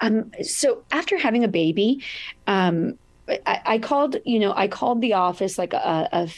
Um, 0.00 0.32
so 0.42 0.82
after 0.90 1.16
having 1.16 1.44
a 1.44 1.48
baby, 1.48 2.02
um, 2.46 2.98
I, 3.28 3.60
I 3.64 3.78
called, 3.78 4.16
you 4.26 4.38
know, 4.38 4.52
I 4.54 4.68
called 4.68 5.00
the 5.00 5.14
office 5.14 5.56
like 5.56 5.72
a, 5.72 6.08
a 6.12 6.28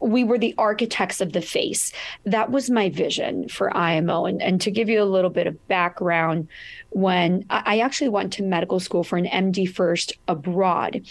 we 0.00 0.24
were 0.24 0.38
the 0.38 0.54
architects 0.58 1.20
of 1.20 1.32
the 1.32 1.40
face. 1.40 1.92
That 2.24 2.50
was 2.50 2.70
my 2.70 2.90
vision 2.90 3.48
for 3.48 3.74
IMO. 3.76 4.26
And, 4.26 4.42
and 4.42 4.60
to 4.60 4.70
give 4.70 4.88
you 4.88 5.02
a 5.02 5.04
little 5.04 5.30
bit 5.30 5.46
of 5.46 5.68
background, 5.68 6.48
when 6.90 7.44
I 7.50 7.80
actually 7.80 8.08
went 8.08 8.32
to 8.34 8.42
medical 8.42 8.80
school 8.80 9.04
for 9.04 9.16
an 9.16 9.26
MD 9.26 9.72
first 9.72 10.14
abroad, 10.26 11.02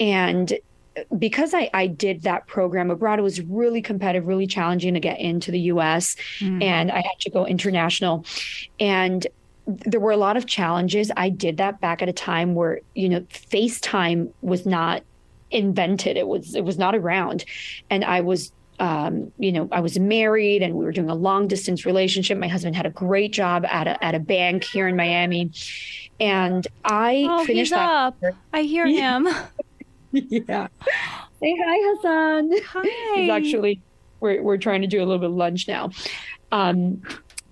and 0.00 0.58
because 1.16 1.54
I, 1.54 1.70
I 1.72 1.86
did 1.86 2.22
that 2.22 2.46
program 2.46 2.90
abroad, 2.90 3.18
it 3.18 3.22
was 3.22 3.40
really 3.42 3.82
competitive, 3.82 4.26
really 4.26 4.46
challenging 4.46 4.94
to 4.94 5.00
get 5.00 5.20
into 5.20 5.50
the 5.50 5.60
US. 5.60 6.16
Mm. 6.40 6.62
And 6.62 6.90
I 6.90 6.96
had 6.96 7.20
to 7.20 7.30
go 7.30 7.46
international. 7.46 8.24
And 8.80 9.26
there 9.66 10.00
were 10.00 10.10
a 10.10 10.16
lot 10.16 10.36
of 10.36 10.46
challenges. 10.46 11.10
I 11.16 11.28
did 11.28 11.58
that 11.58 11.80
back 11.80 12.02
at 12.02 12.08
a 12.08 12.12
time 12.12 12.54
where, 12.54 12.80
you 12.94 13.08
know, 13.08 13.20
FaceTime 13.20 14.32
was 14.40 14.64
not 14.64 15.02
invented. 15.50 16.16
It 16.16 16.26
was 16.26 16.54
it 16.54 16.64
was 16.64 16.78
not 16.78 16.94
around. 16.94 17.44
And 17.90 18.04
I 18.04 18.20
was 18.20 18.52
um, 18.80 19.32
you 19.38 19.50
know, 19.50 19.68
I 19.72 19.80
was 19.80 19.98
married 19.98 20.62
and 20.62 20.74
we 20.74 20.84
were 20.84 20.92
doing 20.92 21.10
a 21.10 21.14
long 21.14 21.48
distance 21.48 21.84
relationship. 21.84 22.38
My 22.38 22.46
husband 22.46 22.76
had 22.76 22.86
a 22.86 22.90
great 22.90 23.32
job 23.32 23.64
at 23.66 23.88
a 23.88 24.02
at 24.04 24.14
a 24.14 24.20
bank 24.20 24.64
here 24.64 24.86
in 24.86 24.94
Miami. 24.96 25.50
And 26.20 26.66
I 26.84 27.26
Oh, 27.28 27.44
finished 27.44 27.70
he's 27.70 27.70
that 27.70 27.88
up. 27.88 28.16
I 28.52 28.62
hear 28.62 28.86
him. 28.86 29.28
yeah. 30.12 30.68
Say 31.40 31.56
hi, 31.64 31.94
Hassan. 31.94 32.50
Hi. 32.66 33.14
He's 33.16 33.30
actually 33.30 33.80
we're 34.20 34.42
we're 34.42 34.58
trying 34.58 34.82
to 34.82 34.86
do 34.86 34.98
a 34.98 35.04
little 35.04 35.18
bit 35.18 35.30
of 35.30 35.36
lunch 35.36 35.66
now. 35.68 35.90
Um, 36.52 37.02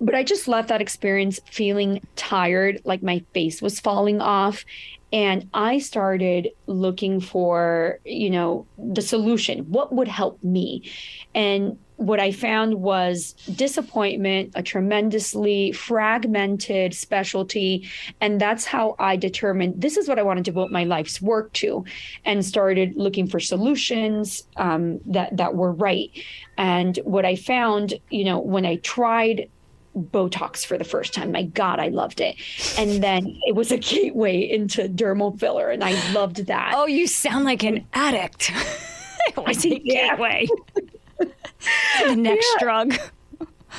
but 0.01 0.15
I 0.15 0.23
just 0.23 0.47
left 0.47 0.69
that 0.69 0.81
experience 0.81 1.41
feeling 1.51 2.01
tired, 2.17 2.81
like 2.85 3.03
my 3.03 3.25
face 3.33 3.63
was 3.63 3.81
falling 3.81 4.21
off. 4.21 4.65
And 5.13 5.49
I 5.55 5.79
started 5.79 6.51
looking 6.67 7.21
for, 7.21 8.01
you 8.05 8.31
know, 8.31 8.67
the 8.77 9.03
solution. 9.03 9.61
What 9.71 9.93
would 9.93 10.09
help 10.09 10.43
me? 10.43 10.91
And 11.35 11.79
what 11.97 12.21
I 12.21 12.31
found 12.31 12.75
was 12.75 13.33
disappointment, 13.55 14.53
a 14.55 14.63
tremendously 14.63 15.73
fragmented 15.73 16.95
specialty. 16.95 17.89
And 18.21 18.41
that's 18.41 18.67
how 18.67 18.97
I 18.99 19.17
determined 19.17 19.81
this 19.81 19.97
is 19.97 20.09
what 20.09 20.19
I 20.19 20.23
want 20.23 20.39
to 20.39 20.43
devote 20.43 20.71
my 20.71 20.85
life's 20.85 21.23
work 21.23 21.53
to 21.55 21.85
and 22.25 22.45
started 22.45 22.97
looking 22.97 23.27
for 23.27 23.41
solutions 23.41 24.47
um, 24.57 25.01
that, 25.07 25.37
that 25.37 25.55
were 25.55 25.73
right. 25.73 26.11
And 26.59 26.99
what 27.05 27.25
I 27.25 27.37
found, 27.37 27.95
you 28.11 28.25
know, 28.25 28.39
when 28.39 28.67
I 28.67 28.77
tried 28.77 29.49
Botox 29.97 30.65
for 30.65 30.77
the 30.79 30.85
first 30.85 31.15
time. 31.15 31.33
My 31.33 31.45
God, 31.45 31.81
I 31.81 31.89
loved 31.89 32.21
it. 32.21 32.37
And 32.79 33.03
then 33.03 33.39
it 33.47 33.55
was 33.55 33.73
a 33.73 33.79
gateway 33.79 34.41
into 34.41 34.89
dermal 34.89 35.39
filler, 35.39 35.71
and 35.71 35.83
I 35.83 35.93
loved 36.13 36.47
that. 36.47 36.73
Oh, 36.75 36.87
you 36.87 37.07
sound 37.07 37.45
like 37.45 37.65
an 37.65 37.87
addict. 37.95 38.51
it 39.29 39.37
was 39.37 39.65
a 39.65 39.79
gateway. 39.79 40.47
the 41.19 42.17
next 42.17 42.49
yeah. 42.55 42.65
drug. 42.65 42.95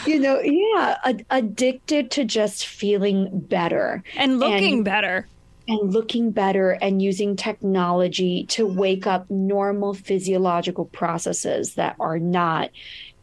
You 0.06 0.20
know, 0.20 0.40
yeah, 0.42 0.98
addicted 1.30 2.12
to 2.12 2.24
just 2.24 2.68
feeling 2.68 3.40
better 3.40 4.04
and 4.16 4.40
looking 4.40 4.76
and, 4.76 4.86
better 4.86 5.28
and 5.68 5.94
looking 5.94 6.32
better 6.32 6.72
and 6.72 7.02
using 7.02 7.36
technology 7.36 8.46
to 8.46 8.66
wake 8.66 9.06
up 9.06 9.30
normal 9.30 9.94
physiological 9.94 10.86
processes 10.86 11.76
that 11.76 11.96
are 12.00 12.20
not 12.20 12.70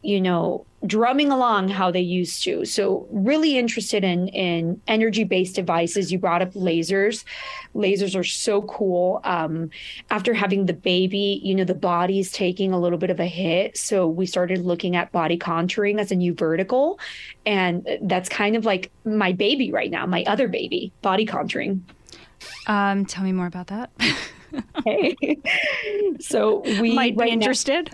you 0.05 0.21
know 0.21 0.65
drumming 0.85 1.31
along 1.31 1.69
how 1.69 1.89
they 1.89 2.01
used 2.01 2.43
to. 2.43 2.63
So 2.63 3.07
really 3.09 3.57
interested 3.57 4.03
in 4.03 4.27
in 4.29 4.81
energy 4.87 5.23
based 5.23 5.55
devices. 5.55 6.11
You 6.11 6.19
brought 6.19 6.41
up 6.41 6.53
lasers. 6.53 7.23
Lasers 7.73 8.17
are 8.17 8.23
so 8.23 8.61
cool. 8.63 9.21
Um, 9.23 9.71
after 10.09 10.33
having 10.33 10.65
the 10.67 10.73
baby 10.73 11.41
you 11.43 11.55
know 11.55 11.63
the 11.63 11.73
body's 11.73 12.31
taking 12.31 12.71
a 12.71 12.79
little 12.79 12.97
bit 12.97 13.09
of 13.09 13.19
a 13.19 13.25
hit. 13.25 13.77
So 13.77 14.07
we 14.07 14.25
started 14.25 14.59
looking 14.59 14.95
at 14.95 15.11
body 15.11 15.37
contouring 15.37 15.99
as 15.99 16.11
a 16.11 16.15
new 16.15 16.33
vertical. 16.33 16.99
And 17.45 17.87
that's 18.03 18.29
kind 18.29 18.55
of 18.55 18.65
like 18.65 18.91
my 19.03 19.31
baby 19.31 19.71
right 19.71 19.89
now 19.91 20.05
my 20.05 20.23
other 20.27 20.47
baby 20.47 20.91
body 21.01 21.25
contouring. 21.25 21.81
Um, 22.67 23.05
tell 23.05 23.23
me 23.23 23.31
more 23.31 23.47
about 23.47 23.67
that. 23.67 23.91
hey. 24.85 25.15
So 26.19 26.61
we 26.79 26.93
might 26.93 27.15
right 27.17 27.27
be 27.27 27.31
interested. 27.31 27.91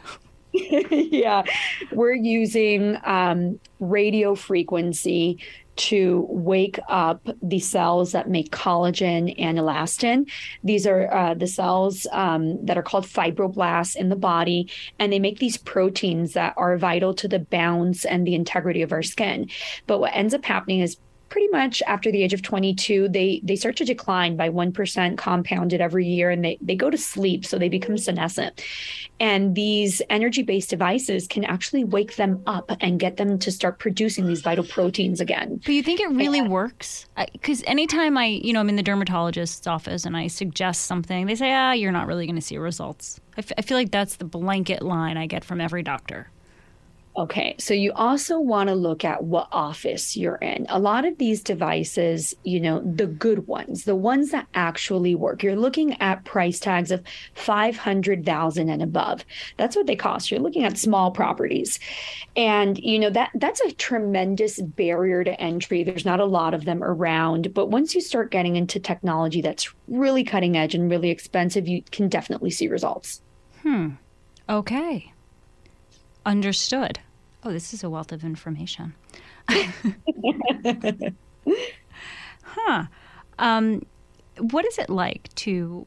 yeah, 0.54 1.44
we're 1.92 2.14
using 2.14 2.98
um, 3.04 3.60
radio 3.80 4.36
frequency 4.36 5.40
to 5.78 6.28
wake 6.30 6.78
up 6.90 7.28
the 7.42 7.60
cells 7.60 8.12
that 8.12 8.30
make 8.30 8.52
collagen 8.52 9.34
and 9.40 9.58
elastin. 9.58 10.30
These 10.64 10.86
are 10.86 11.12
uh, 11.12 11.34
the 11.34 11.48
cells 11.48 12.06
um, 12.12 12.64
that 12.66 12.78
are 12.78 12.84
called 12.84 13.06
fibroblasts 13.06 13.96
in 13.96 14.10
the 14.10 14.16
body, 14.16 14.70
and 15.00 15.12
they 15.12 15.20
make 15.20 15.40
these 15.40 15.58
proteins 15.58 16.34
that 16.34 16.54
are 16.58 16.78
vital 16.78 17.14
to 17.16 17.28
the 17.28 17.40
bounce 17.40 18.04
and 18.06 18.28
the 18.28 18.36
integrity 18.36 18.82
of 18.82 18.92
our 18.92 19.04
skin. 19.04 19.50
But 19.88 20.00
what 20.00 20.14
ends 20.14 20.34
up 20.34 20.44
happening 20.44 20.82
is 20.82 20.98
pretty 21.32 21.48
much 21.48 21.82
after 21.88 22.12
the 22.12 22.22
age 22.22 22.34
of 22.34 22.42
22 22.42 23.08
they 23.08 23.40
they 23.42 23.56
start 23.56 23.78
to 23.78 23.86
decline 23.86 24.36
by 24.36 24.50
1% 24.50 25.18
compounded 25.18 25.80
every 25.80 26.06
year 26.06 26.30
and 26.30 26.44
they 26.44 26.58
they 26.62 26.76
go 26.76 26.90
to 26.90 26.98
sleep 26.98 27.46
so 27.46 27.58
they 27.58 27.70
become 27.70 27.98
senescent. 27.98 28.62
And 29.20 29.56
these 29.56 30.02
energy 30.10 30.44
based 30.44 30.70
devices 30.70 31.28
can 31.28 31.46
actually 31.46 31.86
wake 31.86 32.18
them 32.18 32.44
up 32.46 32.72
and 32.82 33.00
get 33.00 33.16
them 33.18 33.40
to 33.40 33.52
start 33.52 33.80
producing 33.80 34.28
these 34.28 34.42
vital 34.42 34.66
proteins 34.66 35.22
again. 35.22 35.62
But 35.64 35.74
you 35.74 35.84
think 35.84 36.02
it 36.02 36.10
really 36.10 36.40
and, 36.40 36.52
works? 36.52 37.08
Because 37.32 37.64
anytime 37.66 38.18
i 38.18 38.26
you 38.26 38.52
know 38.52 38.60
i'm 38.60 38.70
in 38.70 38.76
the 38.76 38.84
dermatologist's 38.84 39.66
office 39.68 40.06
and 40.06 40.18
i 40.18 40.28
suggest 40.28 40.86
something 40.86 41.28
they 41.28 41.36
say 41.36 41.54
ah 41.54 41.72
you're 41.72 41.94
not 41.94 42.08
really 42.08 42.26
going 42.26 42.36
to 42.36 42.42
see 42.42 42.58
results. 42.58 43.22
I, 43.38 43.40
f- 43.40 43.54
I 43.58 43.62
feel 43.62 43.78
like 43.78 43.92
that's 43.92 44.18
the 44.18 44.26
blanket 44.26 44.82
line 44.82 45.16
i 45.16 45.26
get 45.26 45.46
from 45.46 45.62
every 45.62 45.84
doctor 45.84 46.30
Okay, 47.18 47.56
so 47.60 47.74
you 47.74 47.92
also 47.92 48.40
want 48.40 48.70
to 48.70 48.76
look 48.76 49.04
at 49.04 49.22
what 49.22 49.50
office 49.52 50.16
you're 50.16 50.38
in. 50.38 50.66
A 50.70 50.80
lot 50.80 51.04
of 51.04 51.18
these 51.18 51.44
devices, 51.44 52.34
you 52.44 52.62
know, 52.62 52.80
the 52.80 53.06
good 53.06 53.48
ones, 53.48 53.84
the 53.84 53.98
ones 53.98 54.32
that 54.32 54.48
actually 54.54 55.14
work, 55.14 55.44
you're 55.44 55.58
looking 55.58 56.00
at 56.02 56.24
price 56.24 56.58
tags 56.58 56.90
of 56.90 57.04
500,000 57.34 58.70
and 58.70 58.82
above. 58.82 59.26
That's 59.58 59.76
what 59.76 59.88
they 59.88 59.96
cost. 59.96 60.32
You're 60.32 60.40
looking 60.40 60.64
at 60.64 60.78
small 60.78 61.12
properties. 61.12 61.80
And, 62.38 62.78
you 62.78 62.98
know, 62.98 63.10
that 63.10 63.32
that's 63.36 63.60
a 63.60 63.74
tremendous 63.74 64.62
barrier 64.62 65.26
to 65.26 65.40
entry. 65.42 65.84
There's 65.84 66.06
not 66.06 66.22
a 66.22 66.26
lot 66.26 66.54
of 66.54 66.64
them 66.64 66.82
around, 66.82 67.54
but 67.54 67.68
once 67.68 67.94
you 67.94 68.00
start 68.00 68.32
getting 68.32 68.56
into 68.56 68.80
technology 68.80 69.42
that's 69.42 69.74
really 69.90 70.24
cutting 70.24 70.56
edge 70.56 70.76
and 70.76 70.90
really 70.90 71.10
expensive, 71.10 71.68
you 71.68 71.84
can 71.92 72.08
definitely 72.08 72.52
see 72.52 72.70
results. 72.70 73.22
Hmm. 73.64 73.90
Okay. 74.48 75.11
Understood. 76.26 77.00
Oh, 77.44 77.52
this 77.52 77.74
is 77.74 77.84
a 77.84 77.90
wealth 77.90 78.12
of 78.12 78.24
information. 78.24 78.94
huh. 82.44 82.86
Um, 83.40 83.86
what 84.38 84.66
is 84.66 84.78
it 84.78 84.90
like 84.90 85.34
to 85.36 85.86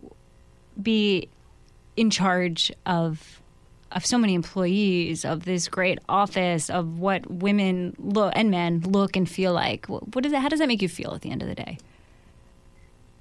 be 0.82 1.28
in 1.96 2.10
charge 2.10 2.72
of 2.86 3.40
of 3.92 4.04
so 4.04 4.18
many 4.18 4.34
employees 4.34 5.24
of 5.24 5.44
this 5.44 5.68
great 5.68 6.00
office 6.08 6.68
of 6.68 6.98
what 6.98 7.30
women 7.30 7.94
look 8.00 8.32
and 8.34 8.50
men 8.50 8.80
look 8.80 9.14
and 9.16 9.30
feel 9.30 9.52
like? 9.52 9.86
What, 9.86 10.16
what 10.16 10.26
is 10.26 10.32
it? 10.32 10.40
How 10.40 10.48
does 10.48 10.58
that 10.58 10.66
make 10.66 10.82
you 10.82 10.88
feel 10.88 11.14
at 11.14 11.20
the 11.20 11.30
end 11.30 11.42
of 11.42 11.48
the 11.48 11.54
day? 11.54 11.78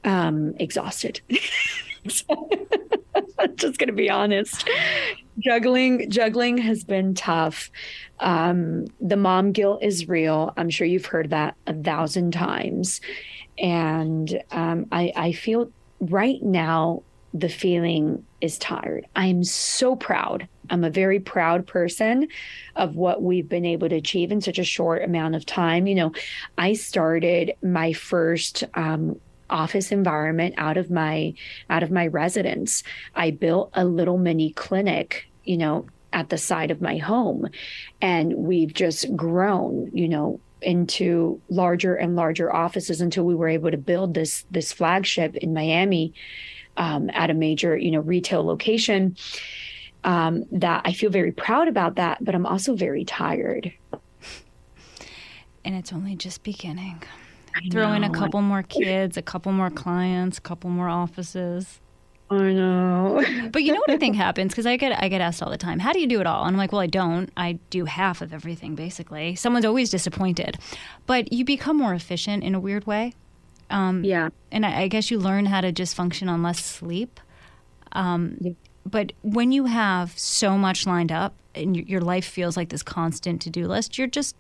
Um, 0.04 0.56
exhausted. 0.60 1.22
just 3.56 3.78
going 3.78 3.88
to 3.88 3.94
be 3.94 4.10
honest. 4.10 4.68
Juggling, 5.40 6.10
juggling 6.10 6.58
has 6.60 6.84
been 6.84 7.16
tough. 7.16 7.72
Um, 8.20 8.86
the 9.02 9.18
mom 9.18 9.52
guilt 9.52 9.82
is 9.82 10.08
real. 10.08 10.54
I'm 10.58 10.70
sure 10.70 10.86
you've 10.86 11.06
heard 11.06 11.32
that 11.32 11.56
a 11.66 11.74
thousand 11.74 12.32
times, 12.32 13.02
and 13.58 14.42
um, 14.52 14.86
I, 14.92 15.12
I 15.16 15.32
feel 15.32 15.72
right 16.00 16.42
now 16.42 17.04
the 17.34 17.50
feeling 17.50 18.24
is 18.42 18.60
tired. 18.60 19.08
I'm 19.16 19.44
so 19.44 19.96
proud. 19.96 20.48
I'm 20.70 20.84
a 20.84 20.90
very 20.90 21.20
proud 21.20 21.66
person 21.66 22.28
of 22.76 22.96
what 22.96 23.24
we've 23.24 23.50
been 23.50 23.66
able 23.66 23.90
to 23.90 23.96
achieve 23.96 24.32
in 24.32 24.40
such 24.40 24.60
a 24.60 24.64
short 24.64 25.04
amount 25.04 25.36
of 25.36 25.46
time. 25.46 25.88
You 25.88 25.96
know, 25.96 26.12
I 26.58 26.74
started 26.74 27.54
my 27.64 27.94
first 27.94 28.64
um, 28.76 29.20
office 29.54 29.92
environment 29.92 30.56
out 30.58 30.76
of 30.76 30.92
my 30.92 31.34
out 31.70 31.84
of 31.84 31.92
my 31.92 32.08
residence. 32.08 32.84
I 33.16 33.32
built 33.32 33.70
a 33.74 33.86
little 33.86 34.18
mini 34.18 34.52
clinic, 34.52 35.28
you 35.46 35.56
know, 35.56 35.86
at 36.12 36.30
the 36.30 36.38
side 36.38 36.72
of 36.72 36.82
my 36.82 36.98
home 36.98 37.48
and 38.02 38.34
we've 38.36 38.74
just 38.74 39.16
grown, 39.16 39.90
you 39.94 40.10
know, 40.10 40.40
into 40.62 41.42
larger 41.50 41.96
and 41.96 42.16
larger 42.16 42.54
offices 42.54 43.02
until 43.02 43.26
we 43.26 43.36
were 43.36 43.50
able 43.50 43.72
to 43.72 43.78
build 43.78 44.14
this 44.14 44.46
this 44.52 44.74
flagship 44.74 45.36
in 45.36 45.54
Miami 45.54 46.14
um, 46.78 47.10
at 47.14 47.30
a 47.30 47.34
major, 47.34 47.78
you 47.78 47.92
know, 47.92 48.00
retail 48.00 48.44
location. 48.44 49.16
Um, 50.06 50.44
that 50.52 50.82
I 50.84 50.92
feel 50.92 51.10
very 51.10 51.32
proud 51.32 51.70
about 51.70 51.96
that, 51.96 52.22
but 52.22 52.36
I'm 52.36 52.46
also 52.46 52.76
very 52.76 53.06
tired. 53.06 53.72
And 55.64 55.76
it's 55.76 55.94
only 55.94 56.18
just 56.18 56.44
beginning. 56.44 57.02
Throw 57.72 57.94
in 57.94 58.04
a 58.04 58.10
couple 58.10 58.42
more 58.42 58.64
kids, 58.64 59.18
a 59.18 59.22
couple 59.22 59.52
more 59.52 59.70
clients, 59.70 60.38
a 60.38 60.42
couple 60.42 60.70
more 60.70 60.90
offices. 60.90 61.80
I 62.30 62.52
know. 62.52 63.24
but 63.52 63.64
you 63.64 63.74
know 63.74 63.80
what 63.80 63.92
I 63.92 63.98
think 63.98 64.16
happens 64.28 64.54
because 64.54 64.66
I 64.66 64.78
get 64.78 65.02
I 65.02 65.08
get 65.08 65.22
asked 65.22 65.44
all 65.44 65.52
the 65.52 65.58
time, 65.58 65.80
"How 65.80 65.94
do 65.94 66.00
you 66.00 66.08
do 66.08 66.20
it 66.20 66.28
all?" 66.28 66.46
And 66.46 66.56
I'm 66.56 66.58
like, 66.58 66.72
"Well, 66.72 66.82
I 66.82 66.88
don't. 66.88 67.30
I 67.38 67.60
do 67.70 67.86
half 67.86 68.22
of 68.22 68.34
everything 68.34 68.76
basically." 68.76 69.36
Someone's 69.36 69.66
always 69.66 69.90
disappointed, 69.90 70.58
but 71.06 71.32
you 71.32 71.46
become 71.46 71.78
more 71.78 71.94
efficient 71.94 72.44
in 72.44 72.56
a 72.56 72.60
weird 72.60 72.88
way. 72.88 73.14
Um, 73.70 74.04
yeah. 74.04 74.30
And 74.52 74.66
I, 74.66 74.82
I, 74.82 74.88
guess 74.88 75.10
you 75.10 75.20
learn 75.20 75.46
how 75.46 75.62
to 75.62 75.72
just 75.72 75.96
function 75.96 76.30
on 76.30 76.44
less 76.44 76.64
sleep. 76.64 77.20
Um, 77.94 78.38
yeah. 78.40 78.52
But 78.86 79.14
when 79.22 79.52
you 79.52 79.66
have 79.66 80.18
so 80.18 80.58
much 80.58 80.86
lined 80.86 81.12
up 81.12 81.34
and 81.56 81.76
your 81.76 82.02
life 82.02 82.26
feels 82.26 82.58
like 82.58 82.70
this 82.70 82.84
constant 82.84 83.42
to 83.44 83.50
do 83.50 83.68
list, 83.68 83.98
you're 83.98 84.08
just 84.08 84.36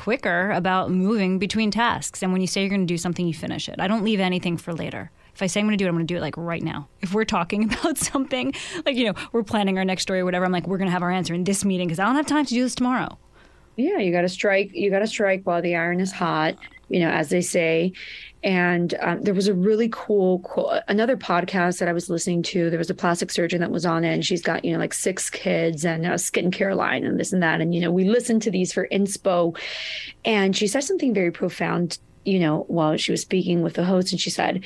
quicker 0.00 0.50
about 0.52 0.90
moving 0.90 1.38
between 1.38 1.70
tasks. 1.70 2.22
And 2.22 2.32
when 2.32 2.40
you 2.40 2.46
say 2.46 2.62
you're 2.62 2.70
going 2.70 2.80
to 2.80 2.86
do 2.86 2.96
something, 2.96 3.26
you 3.26 3.34
finish 3.34 3.68
it. 3.68 3.74
I 3.78 3.86
don't 3.86 4.02
leave 4.02 4.18
anything 4.18 4.56
for 4.56 4.72
later. 4.72 5.10
If 5.34 5.42
I 5.42 5.46
say 5.46 5.60
I'm 5.60 5.66
going 5.66 5.76
to 5.76 5.82
do 5.82 5.84
it, 5.84 5.90
I'm 5.90 5.94
going 5.94 6.06
to 6.06 6.14
do 6.14 6.16
it 6.16 6.22
like 6.22 6.38
right 6.38 6.62
now. 6.62 6.88
If 7.02 7.12
we're 7.12 7.26
talking 7.26 7.64
about 7.72 7.98
something, 7.98 8.54
like, 8.86 8.96
you 8.96 9.04
know, 9.04 9.14
we're 9.32 9.42
planning 9.42 9.76
our 9.76 9.84
next 9.84 10.02
story 10.02 10.20
or 10.20 10.24
whatever, 10.24 10.46
I'm 10.46 10.52
like, 10.52 10.66
we're 10.66 10.78
going 10.78 10.88
to 10.88 10.92
have 10.92 11.02
our 11.02 11.10
answer 11.10 11.34
in 11.34 11.44
this 11.44 11.66
meeting 11.66 11.86
because 11.86 11.98
I 11.98 12.06
don't 12.06 12.16
have 12.16 12.24
time 12.24 12.46
to 12.46 12.54
do 12.54 12.62
this 12.62 12.74
tomorrow. 12.74 13.18
Yeah, 13.76 13.98
you 13.98 14.10
got 14.10 14.22
to 14.22 14.30
strike. 14.30 14.70
You 14.72 14.88
got 14.88 15.00
to 15.00 15.06
strike 15.06 15.42
while 15.44 15.60
the 15.60 15.76
iron 15.76 16.00
is 16.00 16.12
hot, 16.12 16.56
you 16.88 17.00
know, 17.00 17.10
as 17.10 17.28
they 17.28 17.42
say. 17.42 17.92
And 18.42 18.94
um, 19.00 19.22
there 19.22 19.34
was 19.34 19.48
a 19.48 19.54
really 19.54 19.88
cool, 19.92 20.38
cool, 20.40 20.80
another 20.88 21.16
podcast 21.16 21.78
that 21.78 21.88
I 21.88 21.92
was 21.92 22.08
listening 22.08 22.42
to. 22.44 22.70
There 22.70 22.78
was 22.78 22.88
a 22.88 22.94
plastic 22.94 23.30
surgeon 23.30 23.60
that 23.60 23.70
was 23.70 23.84
on 23.84 24.02
it, 24.04 24.14
and 24.14 24.24
she's 24.24 24.40
got, 24.40 24.64
you 24.64 24.72
know, 24.72 24.78
like 24.78 24.94
six 24.94 25.28
kids 25.28 25.84
and 25.84 26.06
a 26.06 26.10
skincare 26.10 26.74
line 26.74 27.04
and 27.04 27.20
this 27.20 27.32
and 27.32 27.42
that. 27.42 27.60
And, 27.60 27.74
you 27.74 27.80
know, 27.80 27.90
we 27.90 28.04
listened 28.04 28.42
to 28.42 28.50
these 28.50 28.72
for 28.72 28.88
inspo. 28.90 29.58
And 30.24 30.56
she 30.56 30.66
said 30.66 30.84
something 30.84 31.12
very 31.12 31.30
profound 31.30 31.98
you 32.24 32.38
know 32.38 32.64
while 32.68 32.96
she 32.96 33.10
was 33.10 33.22
speaking 33.22 33.62
with 33.62 33.74
the 33.74 33.84
host 33.84 34.12
and 34.12 34.20
she 34.20 34.30
said 34.30 34.62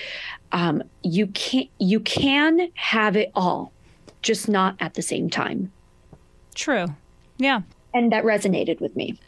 um, 0.53 0.83
you 1.03 1.27
can't 1.29 1.71
you 1.79 2.01
can 2.01 2.69
have 2.75 3.17
it 3.17 3.31
all 3.35 3.73
just 4.23 4.49
not 4.49 4.77
at 4.81 4.95
the 4.95 5.03
same 5.03 5.31
time 5.31 5.71
true 6.55 6.87
yeah 7.39 7.61
and 7.93 8.11
that 8.13 8.25
resonated 8.25 8.81
with 8.81 8.95
me 8.97 9.19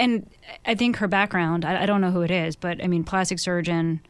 and 0.00 0.30
I 0.64 0.74
think 0.74 0.96
her 0.96 1.08
background, 1.08 1.64
I, 1.64 1.82
I, 1.82 1.86
don't 1.86 2.00
know 2.00 2.10
who 2.10 2.22
it 2.22 2.30
is, 2.30 2.56
but 2.56 2.82
I 2.82 2.86
mean, 2.86 3.04
plastic 3.04 3.38
surgeon, 3.38 4.00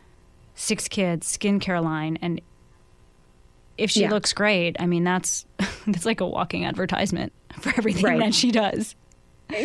six 0.54 0.88
kids, 0.88 1.36
skincare 1.36 1.82
line, 1.82 2.18
and 2.22 2.40
if 3.76 3.90
she 3.90 4.02
yeah. 4.02 4.10
looks 4.10 4.32
great, 4.32 4.76
I 4.78 4.86
mean, 4.86 5.04
that's 5.04 5.46
that's 5.86 6.06
like 6.06 6.20
a 6.20 6.26
walking 6.26 6.64
advertisement 6.64 7.32
for 7.60 7.70
everything 7.76 8.04
right. 8.04 8.20
that 8.20 8.34
she 8.34 8.50
does. 8.52 8.94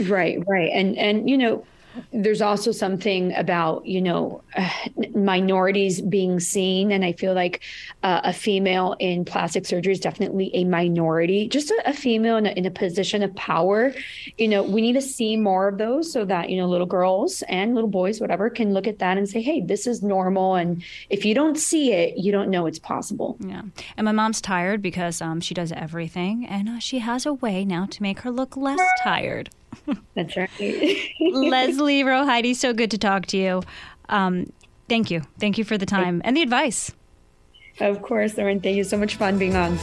right, 0.08 0.44
right. 0.48 0.72
And 0.74 0.98
and 0.98 1.30
you 1.30 1.38
know, 1.38 1.66
there's 2.12 2.42
also 2.42 2.72
something 2.72 3.34
about 3.36 3.86
you 3.86 4.02
know 4.02 4.42
minorities 5.16 6.02
being 6.02 6.40
seen. 6.40 6.92
And 6.92 7.04
i 7.04 7.14
feel 7.14 7.34
like 7.34 7.62
uh, 8.04 8.22
a 8.24 8.34
female 8.34 8.96
in 9.00 9.26
plastic 9.26 9.66
surgery 9.66 9.94
is 9.94 10.00
definitely 10.00 10.52
a 10.54 10.64
minority. 10.64 11.48
Just 11.48 11.72
a, 11.72 11.82
a 11.86 11.94
female 11.94 12.38
in 12.38 12.46
a, 12.46 12.50
in 12.52 12.66
a, 12.66 12.72
position 12.76 13.24
of 13.24 13.34
power 13.36 13.94
you 14.38 14.48
know 14.50 14.62
we 14.62 14.82
need 14.82 14.94
to 14.94 15.02
see 15.02 15.38
more 15.38 15.70
of 15.70 15.78
those 15.78 16.12
so 16.12 16.26
that 16.26 16.50
you 16.50 16.58
know 16.58 16.68
little 16.68 16.86
girls 16.86 17.42
and 17.48 17.74
little 17.74 17.90
boys 17.90 18.20
whatever 18.20 18.50
can 18.50 18.74
look 18.74 18.86
at 18.86 19.00
that 19.00 19.18
and 19.18 19.30
say 19.30 19.42
hey 19.42 19.62
this 19.62 19.88
is 19.88 20.04
normal. 20.04 20.56
And 20.56 20.84
if 21.10 21.24
you 21.26 21.34
don't 21.34 21.58
see 21.58 21.94
it 21.94 22.18
you 22.18 22.32
don't 22.32 22.50
know 22.50 22.66
it's 22.66 22.80
possible. 22.80 23.38
Yeah. 23.40 23.62
And 23.98 24.06
my 24.06 24.12
mom's 24.12 24.42
tired 24.42 24.82
because 24.82 25.22
um, 25.22 25.40
she 25.40 25.54
does 25.54 25.72
everything. 25.72 26.46
And 26.46 26.68
uh, 26.68 26.80
she 26.80 27.00
has 27.00 27.26
a 27.26 27.34
way 27.34 27.64
now 27.64 27.86
to 27.86 28.02
make 28.02 28.20
her 28.20 28.32
look 28.32 28.58
less 28.58 28.82
tired 29.04 29.50
that's 30.16 30.36
right. 30.38 30.50
Leslie 31.20 32.04
Rohaidy, 32.04 32.56
so 32.56 32.74
good 32.74 32.92
to 32.92 32.98
talk 32.98 33.26
to 33.28 33.38
you. 33.38 33.62
Um, 34.10 34.52
thank 34.90 35.12
you. 35.12 35.22
Thank 35.40 35.58
you 35.58 35.64
for 35.64 35.78
the 35.78 35.86
time 35.86 36.22
and 36.26 36.36
the 36.36 36.42
advice. 36.42 36.92
Of 37.80 38.02
course, 38.02 38.38
Lauren. 38.38 38.62
Thank 38.62 38.78
you. 38.78 38.84
So 38.84 38.98
much 38.98 39.16
fun 39.16 39.38
being 39.38 39.56
on. 39.56 39.78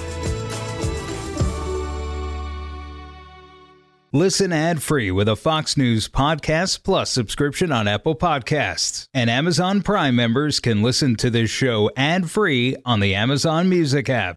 Listen 4.14 4.52
ad 4.52 4.82
free 4.82 5.10
with 5.10 5.26
a 5.26 5.36
Fox 5.36 5.74
News 5.78 6.06
Podcast 6.06 6.82
Plus 6.82 7.10
subscription 7.10 7.72
on 7.72 7.88
Apple 7.88 8.14
Podcasts. 8.14 9.06
And 9.14 9.30
Amazon 9.30 9.80
Prime 9.80 10.14
members 10.14 10.60
can 10.60 10.82
listen 10.82 11.16
to 11.16 11.30
this 11.30 11.48
show 11.48 11.90
ad 11.96 12.30
free 12.30 12.76
on 12.84 13.00
the 13.00 13.14
Amazon 13.14 13.70
Music 13.70 14.10
app. 14.10 14.36